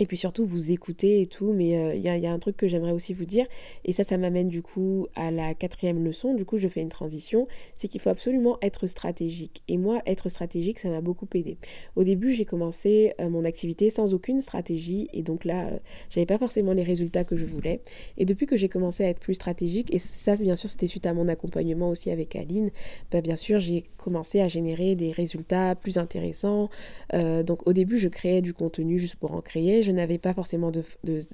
et 0.00 0.06
puis 0.06 0.16
surtout 0.16 0.46
vous 0.46 0.72
écoutez 0.72 1.20
et 1.20 1.26
tout, 1.26 1.52
mais 1.52 1.76
euh, 1.76 1.94
il 1.94 2.00
y, 2.00 2.08
a, 2.08 2.32
un 2.32 2.38
truc 2.38 2.56
que 2.56 2.66
j'aimerais 2.66 2.92
aussi 2.92 3.12
vous 3.12 3.26
dire, 3.26 3.46
et 3.84 3.92
ça 3.92 4.02
ça 4.02 4.16
m'amène 4.16 4.48
du 4.48 4.62
coup 4.62 5.06
à 5.14 5.30
la 5.30 5.54
quatrième 5.54 6.02
leçon, 6.02 6.34
du 6.34 6.44
coup 6.46 6.56
je 6.56 6.68
fais 6.68 6.80
une 6.80 6.88
transition, 6.88 7.46
c'est 7.76 7.86
qu'il 7.86 8.00
faut 8.00 8.08
absolument 8.08 8.58
être 8.62 8.86
stratégique. 8.86 9.62
Et 9.68 9.76
moi 9.76 10.00
être 10.06 10.30
stratégique 10.30 10.78
ça 10.78 10.88
m'a 10.88 11.02
beaucoup 11.02 11.28
aidé. 11.34 11.58
Au 11.96 12.04
début 12.04 12.32
j'ai 12.32 12.46
commencé 12.46 13.12
euh, 13.20 13.28
mon 13.28 13.44
activité 13.44 13.90
sans 13.90 14.14
aucune 14.14 14.40
stratégie, 14.40 15.08
et 15.12 15.22
donc 15.22 15.44
là 15.44 15.68
euh, 15.68 15.78
j'avais 16.08 16.26
pas 16.26 16.38
forcément 16.38 16.72
les 16.72 16.82
résultats 16.82 17.24
que 17.24 17.36
je 17.36 17.44
voulais. 17.44 17.82
Et 18.16 18.24
depuis 18.24 18.46
que 18.46 18.56
j'ai 18.56 18.70
commencé 18.70 19.04
à 19.04 19.08
être 19.08 19.20
plus 19.20 19.34
stratégique, 19.34 19.94
et 19.94 19.98
ça 19.98 20.34
bien 20.36 20.56
sûr 20.56 20.70
c'était 20.70 20.86
suite 20.86 21.04
à 21.04 21.12
mon 21.12 21.28
accompagnement 21.28 21.90
aussi 21.90 22.10
avec 22.10 22.36
Aline, 22.36 22.70
bah, 23.12 23.20
bien 23.20 23.36
sûr 23.36 23.60
j'ai 23.60 23.84
commencé 23.98 24.40
à 24.40 24.48
générer 24.48 24.94
des 24.94 25.10
résultats 25.10 25.74
plus 25.74 25.98
intéressants. 25.98 26.70
donc 27.12 27.66
au 27.66 27.74
début 27.74 27.98
je 27.98 28.08
créais 28.08 28.40
du 28.40 28.54
contenu 28.54 28.98
juste 28.98 29.16
pour 29.16 29.32
en 29.32 29.42
créer, 29.42 29.82
n'avais 29.90 30.18
pas 30.18 30.34
forcément 30.34 30.70
de, 30.70 30.82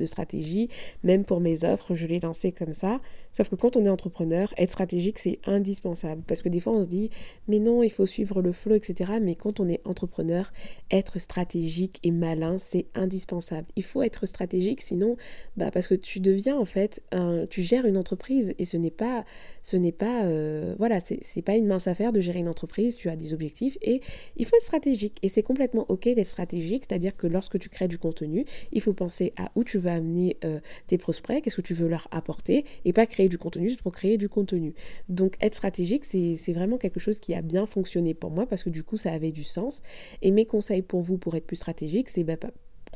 stratégie. 0.06 0.68
Même 1.02 1.24
pour 1.24 1.40
mes 1.40 1.64
offres, 1.64 1.94
je 1.94 2.06
les 2.06 2.20
lançais 2.20 2.52
comme 2.52 2.74
ça. 2.74 3.00
Sauf 3.32 3.48
que 3.48 3.56
quand 3.56 3.76
on 3.76 3.84
est 3.84 3.88
entrepreneur, 3.88 4.52
être 4.56 4.70
stratégique, 4.70 5.18
c'est 5.18 5.38
indispensable. 5.46 6.22
Parce 6.26 6.42
que 6.42 6.48
des 6.48 6.60
fois, 6.60 6.72
on 6.72 6.82
se 6.82 6.88
dit, 6.88 7.10
mais 7.48 7.58
non, 7.58 7.82
il 7.82 7.90
faut 7.90 8.06
suivre 8.06 8.40
le 8.40 8.52
flow, 8.52 8.74
etc. 8.74 9.12
Mais 9.20 9.34
quand 9.34 9.60
on 9.60 9.68
est 9.68 9.80
entrepreneur, 9.86 10.52
être 10.90 11.18
stratégique 11.18 12.00
et 12.02 12.10
malin, 12.10 12.58
c'est 12.58 12.86
indispensable. 12.94 13.66
Il 13.76 13.82
faut 13.82 14.02
être 14.02 14.26
stratégique, 14.26 14.80
sinon, 14.80 15.16
bah, 15.56 15.70
parce 15.70 15.88
que 15.88 15.94
tu 15.94 16.20
deviens, 16.20 16.56
en 16.56 16.64
fait, 16.64 17.02
tu 17.50 17.62
gères 17.62 17.86
une 17.86 17.98
entreprise 17.98 18.54
et 18.58 18.64
ce 18.64 18.76
n'est 18.76 18.90
pas, 18.90 19.24
ce 19.62 19.76
n'est 19.76 19.92
pas, 19.92 20.24
euh, 20.24 20.74
voilà, 20.78 21.00
c'est 21.00 21.42
pas 21.42 21.56
une 21.56 21.66
mince 21.66 21.86
affaire 21.86 22.12
de 22.12 22.20
gérer 22.20 22.38
une 22.38 22.48
entreprise. 22.48 22.96
Tu 22.96 23.10
as 23.10 23.16
des 23.16 23.34
objectifs 23.34 23.76
et 23.82 24.00
il 24.36 24.46
faut 24.46 24.56
être 24.56 24.62
stratégique. 24.62 25.18
Et 25.22 25.28
c'est 25.28 25.42
complètement 25.42 25.84
OK 25.88 26.04
d'être 26.04 26.26
stratégique, 26.26 26.84
c'est-à-dire 26.88 27.16
que 27.16 27.26
lorsque 27.26 27.58
tu 27.58 27.68
crées 27.68 27.88
du 27.88 27.98
contenu, 27.98 28.45
il 28.72 28.80
faut 28.80 28.92
penser 28.92 29.32
à 29.36 29.50
où 29.54 29.64
tu 29.64 29.78
vas 29.78 29.94
amener 29.94 30.36
euh, 30.44 30.60
tes 30.86 30.98
prospects, 30.98 31.42
qu'est-ce 31.42 31.56
que 31.56 31.62
tu 31.62 31.74
veux 31.74 31.88
leur 31.88 32.08
apporter, 32.10 32.64
et 32.84 32.92
pas 32.92 33.06
créer 33.06 33.28
du 33.28 33.38
contenu 33.38 33.68
juste 33.68 33.82
pour 33.82 33.92
créer 33.92 34.18
du 34.18 34.28
contenu. 34.28 34.74
Donc 35.08 35.36
être 35.40 35.54
stratégique, 35.54 36.04
c'est 36.04 36.52
vraiment 36.52 36.78
quelque 36.78 37.00
chose 37.00 37.20
qui 37.20 37.34
a 37.34 37.42
bien 37.42 37.66
fonctionné 37.66 38.14
pour 38.14 38.30
moi 38.30 38.46
parce 38.46 38.64
que 38.64 38.70
du 38.70 38.82
coup, 38.82 38.96
ça 38.96 39.12
avait 39.12 39.32
du 39.32 39.44
sens. 39.44 39.82
Et 40.22 40.30
mes 40.30 40.46
conseils 40.46 40.82
pour 40.82 41.02
vous 41.02 41.18
pour 41.18 41.34
être 41.36 41.46
plus 41.46 41.56
stratégique, 41.56 42.08
c'est 42.08 42.24
bah, 42.24 42.36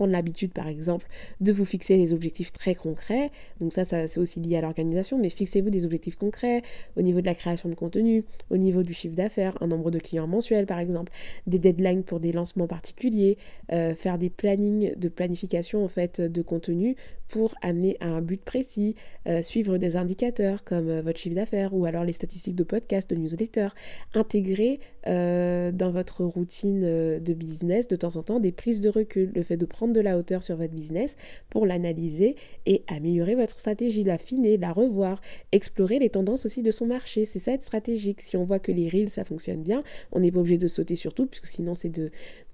prendre 0.00 0.12
l'habitude, 0.12 0.54
par 0.54 0.66
exemple, 0.66 1.06
de 1.42 1.52
vous 1.52 1.66
fixer 1.66 1.98
des 1.98 2.14
objectifs 2.14 2.52
très 2.52 2.74
concrets. 2.74 3.30
Donc 3.60 3.74
ça, 3.74 3.84
ça 3.84 4.08
c'est 4.08 4.18
aussi 4.18 4.40
lié 4.40 4.56
à 4.56 4.62
l'organisation, 4.62 5.18
mais 5.18 5.28
fixez-vous 5.28 5.68
des 5.68 5.84
objectifs 5.84 6.16
concrets 6.16 6.62
au 6.96 7.02
niveau 7.02 7.20
de 7.20 7.26
la 7.26 7.34
création 7.34 7.68
de 7.68 7.74
contenu, 7.74 8.24
au 8.48 8.56
niveau 8.56 8.82
du 8.82 8.94
chiffre 8.94 9.14
d'affaires, 9.14 9.58
un 9.60 9.66
nombre 9.66 9.90
de 9.90 9.98
clients 9.98 10.26
mensuels, 10.26 10.64
par 10.64 10.78
exemple, 10.78 11.12
des 11.46 11.58
deadlines 11.58 12.02
pour 12.02 12.18
des 12.18 12.32
lancements 12.32 12.66
particuliers, 12.66 13.36
euh, 13.72 13.94
faire 13.94 14.16
des 14.16 14.30
plannings 14.30 14.96
de 14.96 15.08
planification 15.10 15.84
en 15.84 15.88
fait 15.88 16.22
de 16.22 16.40
contenu 16.40 16.96
pour 17.28 17.54
amener 17.60 17.98
à 18.00 18.08
un 18.08 18.22
but 18.22 18.42
précis, 18.42 18.96
euh, 19.28 19.42
suivre 19.42 19.76
des 19.76 19.96
indicateurs 19.96 20.64
comme 20.64 20.88
euh, 20.88 21.02
votre 21.02 21.18
chiffre 21.18 21.36
d'affaires 21.36 21.74
ou 21.74 21.84
alors 21.84 22.04
les 22.04 22.14
statistiques 22.14 22.56
de 22.56 22.64
podcast, 22.64 23.10
de 23.10 23.16
newsletter, 23.16 23.68
intégrer 24.14 24.80
dans 25.04 25.90
votre 25.90 26.24
routine 26.24 26.80
de 26.80 27.32
business 27.34 27.88
de 27.88 27.96
temps 27.96 28.16
en 28.16 28.22
temps 28.22 28.38
des 28.38 28.52
prises 28.52 28.80
de 28.80 28.88
recul, 28.88 29.32
le 29.34 29.42
fait 29.42 29.56
de 29.56 29.66
prendre 29.66 29.89
de 29.92 30.00
la 30.00 30.18
hauteur 30.18 30.42
sur 30.42 30.56
votre 30.56 30.72
business 30.72 31.16
pour 31.48 31.66
l'analyser 31.66 32.36
et 32.66 32.82
améliorer 32.88 33.34
votre 33.34 33.58
stratégie, 33.58 34.04
l'affiner, 34.04 34.56
la 34.56 34.72
revoir, 34.72 35.20
explorer 35.52 35.98
les 35.98 36.10
tendances 36.10 36.46
aussi 36.46 36.62
de 36.62 36.70
son 36.70 36.86
marché. 36.86 37.24
C'est 37.24 37.38
ça 37.38 37.52
être 37.52 37.62
stratégique. 37.62 38.20
Si 38.20 38.36
on 38.36 38.44
voit 38.44 38.58
que 38.58 38.72
les 38.72 38.88
reels 38.88 39.10
ça 39.10 39.24
fonctionne 39.24 39.62
bien, 39.62 39.82
on 40.12 40.20
n'est 40.20 40.30
pas 40.30 40.40
obligé 40.40 40.58
de 40.58 40.68
sauter 40.68 40.96
sur 40.96 41.14
tout, 41.14 41.26
puisque 41.26 41.46
sinon 41.46 41.74
c'est 41.74 41.88
de 41.88 42.10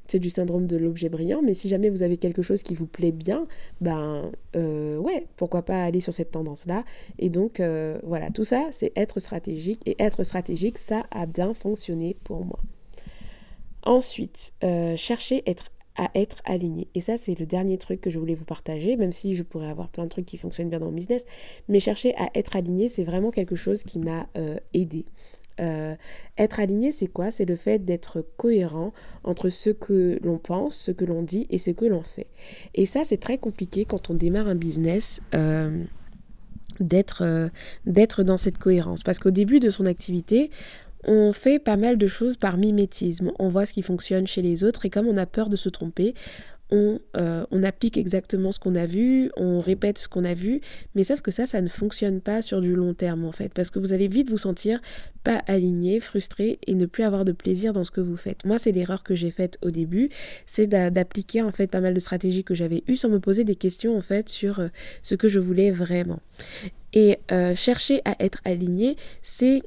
c'est 0.08 0.18
du 0.18 0.30
syndrome 0.30 0.66
de 0.66 0.76
l'objet 0.76 1.08
brillant, 1.08 1.42
mais 1.42 1.54
si 1.54 1.68
jamais 1.68 1.90
vous 1.90 2.02
avez 2.02 2.16
quelque 2.16 2.42
chose 2.42 2.62
qui 2.62 2.74
vous 2.74 2.86
plaît 2.86 3.12
bien, 3.12 3.46
ben 3.80 4.30
euh, 4.54 4.98
ouais, 4.98 5.26
pourquoi 5.36 5.62
pas 5.62 5.82
aller 5.82 6.00
sur 6.00 6.12
cette 6.12 6.30
tendance-là. 6.30 6.84
Et 7.18 7.28
donc 7.28 7.60
euh, 7.60 7.98
voilà, 8.04 8.30
tout 8.30 8.44
ça, 8.44 8.68
c'est 8.72 8.92
être 8.96 9.20
stratégique. 9.20 9.80
Et 9.86 9.96
être 9.98 10.24
stratégique, 10.24 10.78
ça 10.78 11.06
a 11.10 11.26
bien 11.26 11.54
fonctionné 11.54 12.16
pour 12.24 12.44
moi. 12.44 12.60
Ensuite, 13.82 14.52
euh, 14.64 14.96
chercher 14.96 15.42
être, 15.46 15.70
à 15.96 16.10
être 16.14 16.42
aligné. 16.44 16.88
Et 16.94 17.00
ça, 17.00 17.16
c'est 17.16 17.38
le 17.38 17.46
dernier 17.46 17.78
truc 17.78 18.00
que 18.00 18.10
je 18.10 18.18
voulais 18.18 18.34
vous 18.34 18.44
partager, 18.44 18.96
même 18.96 19.12
si 19.12 19.34
je 19.34 19.42
pourrais 19.42 19.68
avoir 19.68 19.88
plein 19.88 20.04
de 20.04 20.08
trucs 20.08 20.26
qui 20.26 20.36
fonctionnent 20.36 20.70
bien 20.70 20.78
dans 20.78 20.86
mon 20.86 20.92
business. 20.92 21.24
Mais 21.68 21.80
chercher 21.80 22.14
à 22.16 22.28
être 22.34 22.56
aligné, 22.56 22.88
c'est 22.88 23.04
vraiment 23.04 23.30
quelque 23.30 23.56
chose 23.56 23.82
qui 23.82 23.98
m'a 23.98 24.26
aidé. 24.74 25.06
Euh, 25.60 25.94
être 26.36 26.60
aligné, 26.60 26.92
c'est 26.92 27.06
quoi? 27.06 27.30
C'est 27.30 27.44
le 27.44 27.56
fait 27.56 27.84
d'être 27.84 28.24
cohérent 28.36 28.92
entre 29.24 29.48
ce 29.48 29.70
que 29.70 30.18
l'on 30.22 30.38
pense, 30.38 30.76
ce 30.76 30.90
que 30.90 31.04
l'on 31.04 31.22
dit 31.22 31.46
et 31.50 31.58
ce 31.58 31.70
que 31.70 31.86
l'on 31.86 32.02
fait. 32.02 32.26
Et 32.74 32.86
ça, 32.86 33.04
c'est 33.04 33.16
très 33.16 33.38
compliqué 33.38 33.84
quand 33.84 34.10
on 34.10 34.14
démarre 34.14 34.48
un 34.48 34.54
business. 34.54 35.20
Euh, 35.34 35.84
d'être 36.78 37.22
euh, 37.24 38.22
dans 38.22 38.36
cette 38.36 38.58
cohérence 38.58 39.02
parce 39.02 39.18
qu'au 39.18 39.30
début 39.30 39.60
de 39.60 39.70
son 39.70 39.86
activité 39.86 40.50
on 41.06 41.32
fait 41.32 41.58
pas 41.58 41.76
mal 41.76 41.96
de 41.96 42.06
choses 42.06 42.36
par 42.36 42.58
mimétisme. 42.58 43.32
On 43.38 43.48
voit 43.48 43.64
ce 43.64 43.72
qui 43.72 43.82
fonctionne 43.82 44.26
chez 44.26 44.42
les 44.42 44.64
autres 44.64 44.84
et 44.84 44.90
comme 44.90 45.06
on 45.06 45.16
a 45.16 45.26
peur 45.26 45.48
de 45.48 45.56
se 45.56 45.68
tromper, 45.68 46.14
euh, 46.72 47.46
on, 47.52 47.62
applique 47.62 47.96
exactement 47.96 48.50
ce 48.50 48.58
qu'on 48.58 48.74
a 48.74 48.86
vu, 48.86 49.30
on 49.36 49.60
répète 49.60 49.98
ce 49.98 50.08
qu'on 50.08 50.24
a 50.24 50.34
vu, 50.34 50.60
mais 50.96 51.04
sauf 51.04 51.20
que 51.20 51.30
ça, 51.30 51.46
ça 51.46 51.60
ne 51.60 51.68
fonctionne 51.68 52.20
pas 52.20 52.42
sur 52.42 52.60
du 52.60 52.74
long 52.74 52.92
terme 52.92 53.24
en 53.24 53.30
fait, 53.30 53.54
parce 53.54 53.70
que 53.70 53.78
vous 53.78 53.92
allez 53.92 54.08
vite 54.08 54.30
vous 54.30 54.38
sentir 54.38 54.80
pas 55.22 55.42
aligné, 55.46 56.00
frustré 56.00 56.58
et 56.66 56.74
ne 56.74 56.86
plus 56.86 57.04
avoir 57.04 57.24
de 57.24 57.30
plaisir 57.30 57.72
dans 57.72 57.84
ce 57.84 57.92
que 57.92 58.00
vous 58.00 58.16
faites. 58.16 58.44
Moi, 58.44 58.58
c'est 58.58 58.72
l'erreur 58.72 59.04
que 59.04 59.14
j'ai 59.14 59.30
faite 59.30 59.58
au 59.62 59.70
début, 59.70 60.10
c'est 60.44 60.66
d'appliquer 60.66 61.42
en 61.42 61.52
fait 61.52 61.68
pas 61.68 61.80
mal 61.80 61.94
de 61.94 62.00
stratégies 62.00 62.42
que 62.42 62.54
j'avais 62.54 62.82
eues 62.88 62.96
sans 62.96 63.10
me 63.10 63.20
poser 63.20 63.44
des 63.44 63.56
questions 63.56 63.96
en 63.96 64.00
fait 64.00 64.28
sur 64.28 64.58
euh, 64.58 64.68
ce 65.02 65.14
que 65.14 65.28
je 65.28 65.38
voulais 65.38 65.70
vraiment. 65.70 66.18
Et 66.92 67.18
euh, 67.30 67.54
chercher 67.54 68.00
à 68.04 68.16
être 68.18 68.40
aligné, 68.44 68.96
c'est 69.22 69.62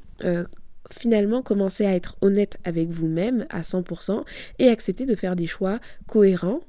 finalement 0.92 1.42
commencer 1.42 1.86
à 1.86 1.94
être 1.94 2.16
honnête 2.20 2.58
avec 2.64 2.88
vous-même 2.88 3.46
à 3.50 3.62
100% 3.62 4.24
et 4.58 4.68
accepter 4.68 5.06
de 5.06 5.14
faire 5.14 5.36
des 5.36 5.46
choix 5.46 5.78
cohérents 6.06 6.60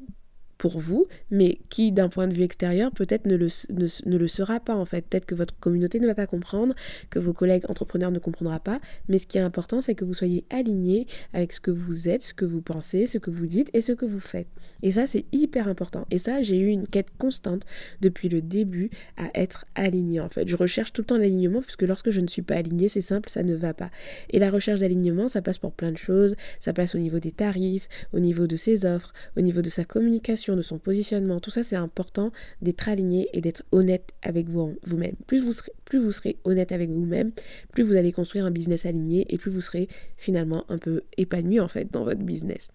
pour 0.62 0.80
vous, 0.80 1.08
mais 1.32 1.58
qui 1.70 1.92
d'un 1.92 2.08
point 2.08 2.28
de 2.28 2.36
vue 2.36 2.44
extérieur 2.44 2.92
peut-être 2.92 3.26
ne 3.26 3.36
le, 3.36 3.48
ne, 3.72 4.18
le 4.18 4.28
sera 4.28 4.60
pas 4.60 4.76
en 4.76 4.86
fait. 4.86 5.08
Peut-être 5.08 5.26
que 5.26 5.34
votre 5.34 5.58
communauté 5.60 6.00
ne 6.00 6.06
va 6.06 6.14
pas 6.14 6.28
comprendre, 6.28 6.76
que 7.10 7.18
vos 7.18 7.34
collègues 7.34 7.64
entrepreneurs 7.68 8.12
ne 8.12 8.20
comprendront 8.20 8.60
pas, 8.60 8.80
mais 9.10 9.18
ce 9.18 9.26
qui 9.26 9.40
est 9.40 9.42
important 9.42 9.82
c'est 9.82 9.96
que 9.96 10.06
vous 10.06 10.14
soyez 10.14 10.46
aligné 10.52 11.08
avec 11.34 11.52
ce 11.52 11.60
que 11.60 11.72
vous 11.72 12.08
êtes, 12.08 12.22
ce 12.22 12.36
que 12.36 12.46
vous 12.46 12.62
pensez, 12.62 13.08
ce 13.08 13.18
que 13.18 13.32
vous 13.32 13.48
dites 13.48 13.72
et 13.74 13.82
ce 13.82 13.92
que 13.92 14.06
vous 14.06 14.20
faites. 14.20 14.46
Et 14.84 14.92
ça 14.92 15.08
c'est 15.08 15.26
hyper 15.32 15.68
important. 15.68 16.06
Et 16.12 16.20
ça 16.20 16.44
j'ai 16.44 16.60
eu 16.60 16.68
une 16.68 16.88
quête 16.88 17.10
constante 17.18 17.64
depuis 18.00 18.30
le 18.30 18.44
début 18.44 18.92
à 19.18 19.32
être 19.34 19.66
aligné 19.74 20.20
en 20.20 20.30
fait. 20.30 20.48
Je 20.48 20.56
recherche 20.56 20.94
tout 20.94 21.02
le 21.02 21.08
temps 21.08 21.18
l'alignement 21.18 21.64
puisque 21.64 21.82
lorsque 21.82 22.12
je 22.12 22.22
ne 22.22 22.28
suis 22.28 22.44
pas 22.44 22.58
aligné 22.58 22.88
c'est 22.88 23.02
simple, 23.02 23.32
ça 23.32 23.42
ne 23.42 23.56
va 23.56 23.74
pas. 23.74 23.90
Et 24.30 24.38
la 24.38 24.52
recherche 24.52 24.82
d'alignement 24.82 25.28
ça 25.28 25.42
passe 25.42 25.58
pour 25.58 25.72
plein 25.72 25.92
de 25.92 25.98
choses, 25.98 26.36
ça 26.60 26.72
passe 26.72 26.94
au 26.94 27.00
niveau 27.00 27.18
des 27.18 27.32
tarifs, 27.32 27.90
au 28.14 28.20
niveau 28.20 28.46
de 28.46 28.58
ses 28.58 28.86
offres, 28.86 29.12
au 29.36 29.42
niveau 29.42 29.64
de 29.64 29.70
sa 29.70 29.86
communication 29.86 30.51
de 30.56 30.62
son 30.62 30.78
positionnement, 30.78 31.40
tout 31.40 31.52
ça 31.52 31.64
c'est 31.64 31.76
important 31.76 32.32
d'être 32.62 32.90
aligné 32.90 33.30
et 33.34 33.42
d'être 33.42 33.64
honnête 33.72 34.12
avec 34.22 34.50
vous, 34.50 34.78
vous-même. 34.84 35.16
Plus 35.28 35.44
vous 35.44 35.54
serez 35.54 35.72
plus 35.92 36.00
vous 36.00 36.14
serez 36.14 36.38
honnête 36.46 36.72
avec 36.72 36.90
vous-même, 36.90 37.32
plus 37.74 37.84
vous 37.84 37.98
allez 37.98 38.14
construire 38.14 38.46
un 38.46 38.52
business 38.52 38.86
aligné 38.86 39.26
et 39.28 39.38
plus 39.38 39.52
vous 39.52 39.60
serez 39.60 39.90
finalement 40.16 40.64
un 40.70 40.78
peu 40.78 41.02
épanoui 41.18 41.60
en 41.60 41.68
fait 41.68 41.92
dans 41.92 42.06
votre 42.06 42.22
business. 42.22 42.70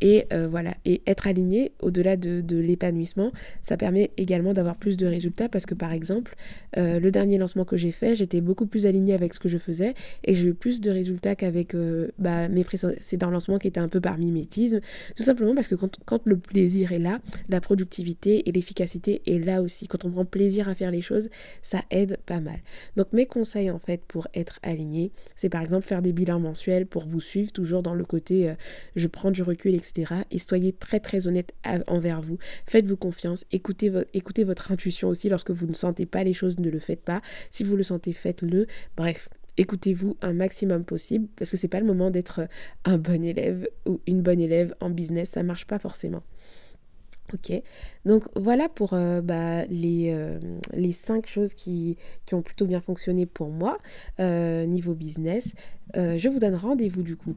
Et 0.00 0.24
euh, 0.32 0.48
voilà, 0.48 0.72
et 0.86 1.02
être 1.06 1.26
aligné 1.26 1.72
au-delà 1.82 2.16
de, 2.16 2.56
l'épanouissement, 2.56 3.32
ça 3.62 3.76
permet 3.76 4.12
également 4.16 4.54
d'avoir 4.54 4.76
plus 4.76 4.96
de 4.96 5.06
résultats 5.06 5.50
parce 5.50 5.66
que 5.66 5.74
par 5.74 5.92
exemple, 5.92 6.36
euh, 6.78 6.98
le 6.98 7.10
dernier 7.10 7.36
lancement 7.36 7.66
que 7.66 7.76
j'ai 7.76 7.92
fait, 7.92 8.16
j'étais 8.16 8.40
beaucoup 8.40 8.64
plus 8.64 8.86
aligné 8.86 9.12
avec 9.12 9.34
ce 9.34 9.40
que 9.40 9.50
je 9.50 9.58
faisais 9.58 9.92
et 10.24 10.34
j'ai 10.34 10.46
eu 10.46 10.54
plus 10.54 10.80
de 10.80 10.90
résultats 10.90 11.34
qu'avec 11.34 11.74
euh, 11.74 12.12
bah, 12.18 12.48
mes 12.48 12.64
précédents 12.64 13.28
lancements 13.28 13.58
qui 13.58 13.68
étaient 13.68 13.78
un 13.78 13.88
peu 13.88 14.00
par 14.00 14.16
mimétisme, 14.16 14.80
tout 15.16 15.22
simplement 15.22 15.54
parce 15.54 15.68
que 15.68 15.74
quand, 15.74 15.98
quand 16.06 16.22
le 16.24 16.38
plaisir 16.38 16.92
est 16.92 16.98
là, 16.98 17.18
la 17.50 17.60
productivité 17.60 18.48
et 18.48 18.52
l'efficacité 18.52 19.20
est 19.26 19.38
là 19.38 19.60
aussi. 19.60 19.86
Quand 19.86 20.06
on 20.06 20.10
prend 20.10 20.24
plaisir 20.24 20.66
à 20.70 20.74
faire 20.74 20.90
les 20.90 21.02
choses, 21.02 21.28
ça 21.60 21.82
aide 21.90 22.16
pas 22.24 22.40
mal. 22.40 22.53
Donc 22.96 23.12
mes 23.12 23.26
conseils 23.26 23.70
en 23.70 23.78
fait 23.78 24.02
pour 24.06 24.28
être 24.34 24.58
aligné, 24.62 25.12
c'est 25.36 25.48
par 25.48 25.62
exemple 25.62 25.86
faire 25.86 26.02
des 26.02 26.12
bilans 26.12 26.40
mensuels 26.40 26.86
pour 26.86 27.06
vous 27.06 27.20
suivre 27.20 27.52
toujours 27.52 27.82
dans 27.82 27.94
le 27.94 28.04
côté 28.04 28.48
euh, 28.48 28.54
je 28.96 29.08
prends 29.08 29.30
du 29.30 29.42
recul, 29.42 29.74
etc. 29.74 30.14
Et 30.30 30.38
soyez 30.38 30.72
très 30.72 31.00
très 31.00 31.26
honnête 31.26 31.54
envers 31.86 32.20
vous. 32.20 32.38
Faites-vous 32.66 32.96
confiance, 32.96 33.44
écoutez, 33.52 33.92
écoutez 34.12 34.44
votre 34.44 34.72
intuition 34.72 35.08
aussi 35.08 35.28
lorsque 35.28 35.50
vous 35.50 35.66
ne 35.66 35.72
sentez 35.72 36.06
pas 36.06 36.24
les 36.24 36.32
choses, 36.32 36.58
ne 36.58 36.70
le 36.70 36.78
faites 36.78 37.02
pas. 37.02 37.20
Si 37.50 37.64
vous 37.64 37.76
le 37.76 37.82
sentez, 37.82 38.12
faites-le. 38.12 38.66
Bref, 38.96 39.28
écoutez-vous 39.56 40.16
un 40.22 40.32
maximum 40.32 40.84
possible 40.84 41.28
parce 41.36 41.50
que 41.50 41.56
c'est 41.56 41.68
pas 41.68 41.80
le 41.80 41.86
moment 41.86 42.10
d'être 42.10 42.48
un 42.84 42.98
bon 42.98 43.24
élève 43.24 43.68
ou 43.86 44.00
une 44.06 44.22
bonne 44.22 44.40
élève 44.40 44.74
en 44.80 44.90
business, 44.90 45.30
ça 45.30 45.42
marche 45.42 45.66
pas 45.66 45.78
forcément. 45.78 46.22
Ok, 47.32 47.50
donc 48.04 48.24
voilà 48.36 48.68
pour 48.68 48.92
euh, 48.92 49.22
bah, 49.22 49.64
les, 49.66 50.10
euh, 50.12 50.38
les 50.74 50.92
cinq 50.92 51.26
choses 51.26 51.54
qui, 51.54 51.96
qui, 52.26 52.34
ont 52.34 52.42
plutôt 52.42 52.66
bien 52.66 52.80
fonctionné 52.80 53.24
pour 53.24 53.48
moi 53.48 53.78
euh, 54.20 54.66
niveau 54.66 54.94
business. 54.94 55.54
je 55.94 56.28
vous 56.28 56.38
donne 56.38 56.54
rendez-vous 56.54 57.02
du 57.02 57.16
coup 57.16 57.34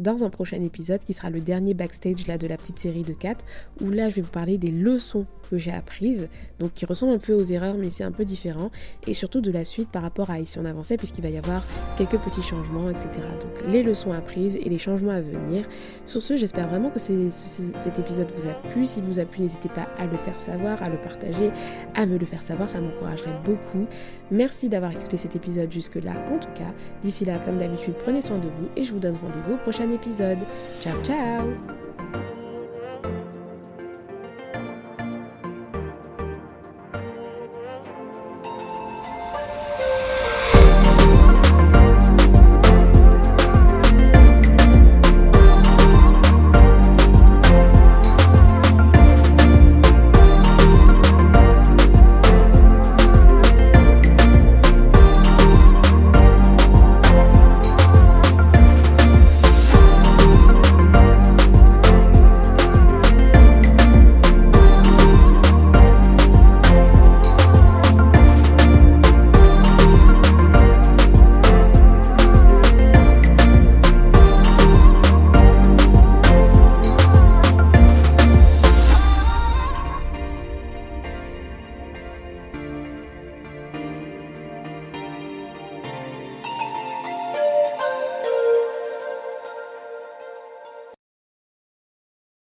dans 0.00 0.24
un 0.24 0.30
prochain 0.30 0.60
épisode 0.62 1.04
qui 1.04 1.12
sera 1.12 1.30
le 1.30 1.40
dernier 1.40 1.74
backstage 1.74 2.26
là, 2.26 2.38
de 2.38 2.46
la 2.46 2.56
petite 2.56 2.78
série 2.78 3.02
de 3.02 3.12
4 3.12 3.44
où 3.82 3.90
là 3.90 4.08
je 4.08 4.16
vais 4.16 4.22
vous 4.22 4.30
parler 4.30 4.58
des 4.58 4.70
leçons 4.70 5.26
que 5.50 5.58
j'ai 5.58 5.72
apprises, 5.72 6.28
donc 6.58 6.72
qui 6.74 6.86
ressemblent 6.86 7.12
un 7.12 7.18
peu 7.18 7.34
aux 7.34 7.42
erreurs 7.42 7.76
mais 7.76 7.90
c'est 7.90 8.04
un 8.04 8.12
peu 8.12 8.24
différent 8.24 8.70
et 9.06 9.14
surtout 9.14 9.40
de 9.40 9.50
la 9.50 9.64
suite 9.64 9.88
par 9.90 10.02
rapport 10.02 10.30
à 10.30 10.40
ici 10.40 10.58
on 10.58 10.64
avançait 10.64 10.96
puisqu'il 10.96 11.22
va 11.22 11.28
y 11.28 11.36
avoir 11.36 11.62
quelques 11.98 12.18
petits 12.18 12.42
changements 12.42 12.88
etc. 12.88 13.08
Donc 13.40 13.70
les 13.70 13.82
leçons 13.82 14.12
apprises 14.12 14.56
et 14.56 14.68
les 14.68 14.78
changements 14.78 15.12
à 15.12 15.20
venir. 15.20 15.66
Sur 16.06 16.22
ce 16.22 16.36
j'espère 16.36 16.68
vraiment 16.68 16.90
que 16.90 16.98
cet 16.98 17.98
épisode 17.98 18.28
vous 18.36 18.48
a 18.48 18.54
plu. 18.72 18.86
Si 18.86 19.00
vous 19.02 19.18
a 19.18 19.24
plu 19.24 19.42
n'hésitez 19.42 19.68
pas 19.68 19.88
à 19.98 20.06
le 20.06 20.16
faire 20.16 20.40
savoir, 20.40 20.82
à 20.82 20.88
le 20.88 20.96
partager, 20.98 21.50
à 21.94 22.06
me 22.06 22.16
le 22.16 22.26
faire 22.26 22.42
savoir, 22.42 22.70
ça 22.70 22.80
m'encouragerait 22.80 23.38
beaucoup. 23.44 23.86
Merci 24.30 24.68
d'avoir 24.68 24.92
écouté 24.92 25.16
cet 25.16 25.36
épisode 25.36 25.70
jusque 25.70 25.96
là 25.96 26.14
en 26.32 26.38
tout 26.38 26.52
cas. 26.54 26.72
D'ici 27.02 27.24
là 27.26 27.38
comme 27.38 27.58
d'habitude 27.58 27.94
prenez 28.02 28.22
soin 28.22 28.38
de 28.38 28.48
vous 28.48 28.68
et 28.76 28.84
je 28.84 28.92
vous 28.92 29.00
donne 29.00 29.16
rendez-vous 29.16 29.54
au 29.54 29.58
prochain 29.58 29.89
épisode. 29.94 30.38
Ciao 30.80 31.02
ciao 31.02 32.29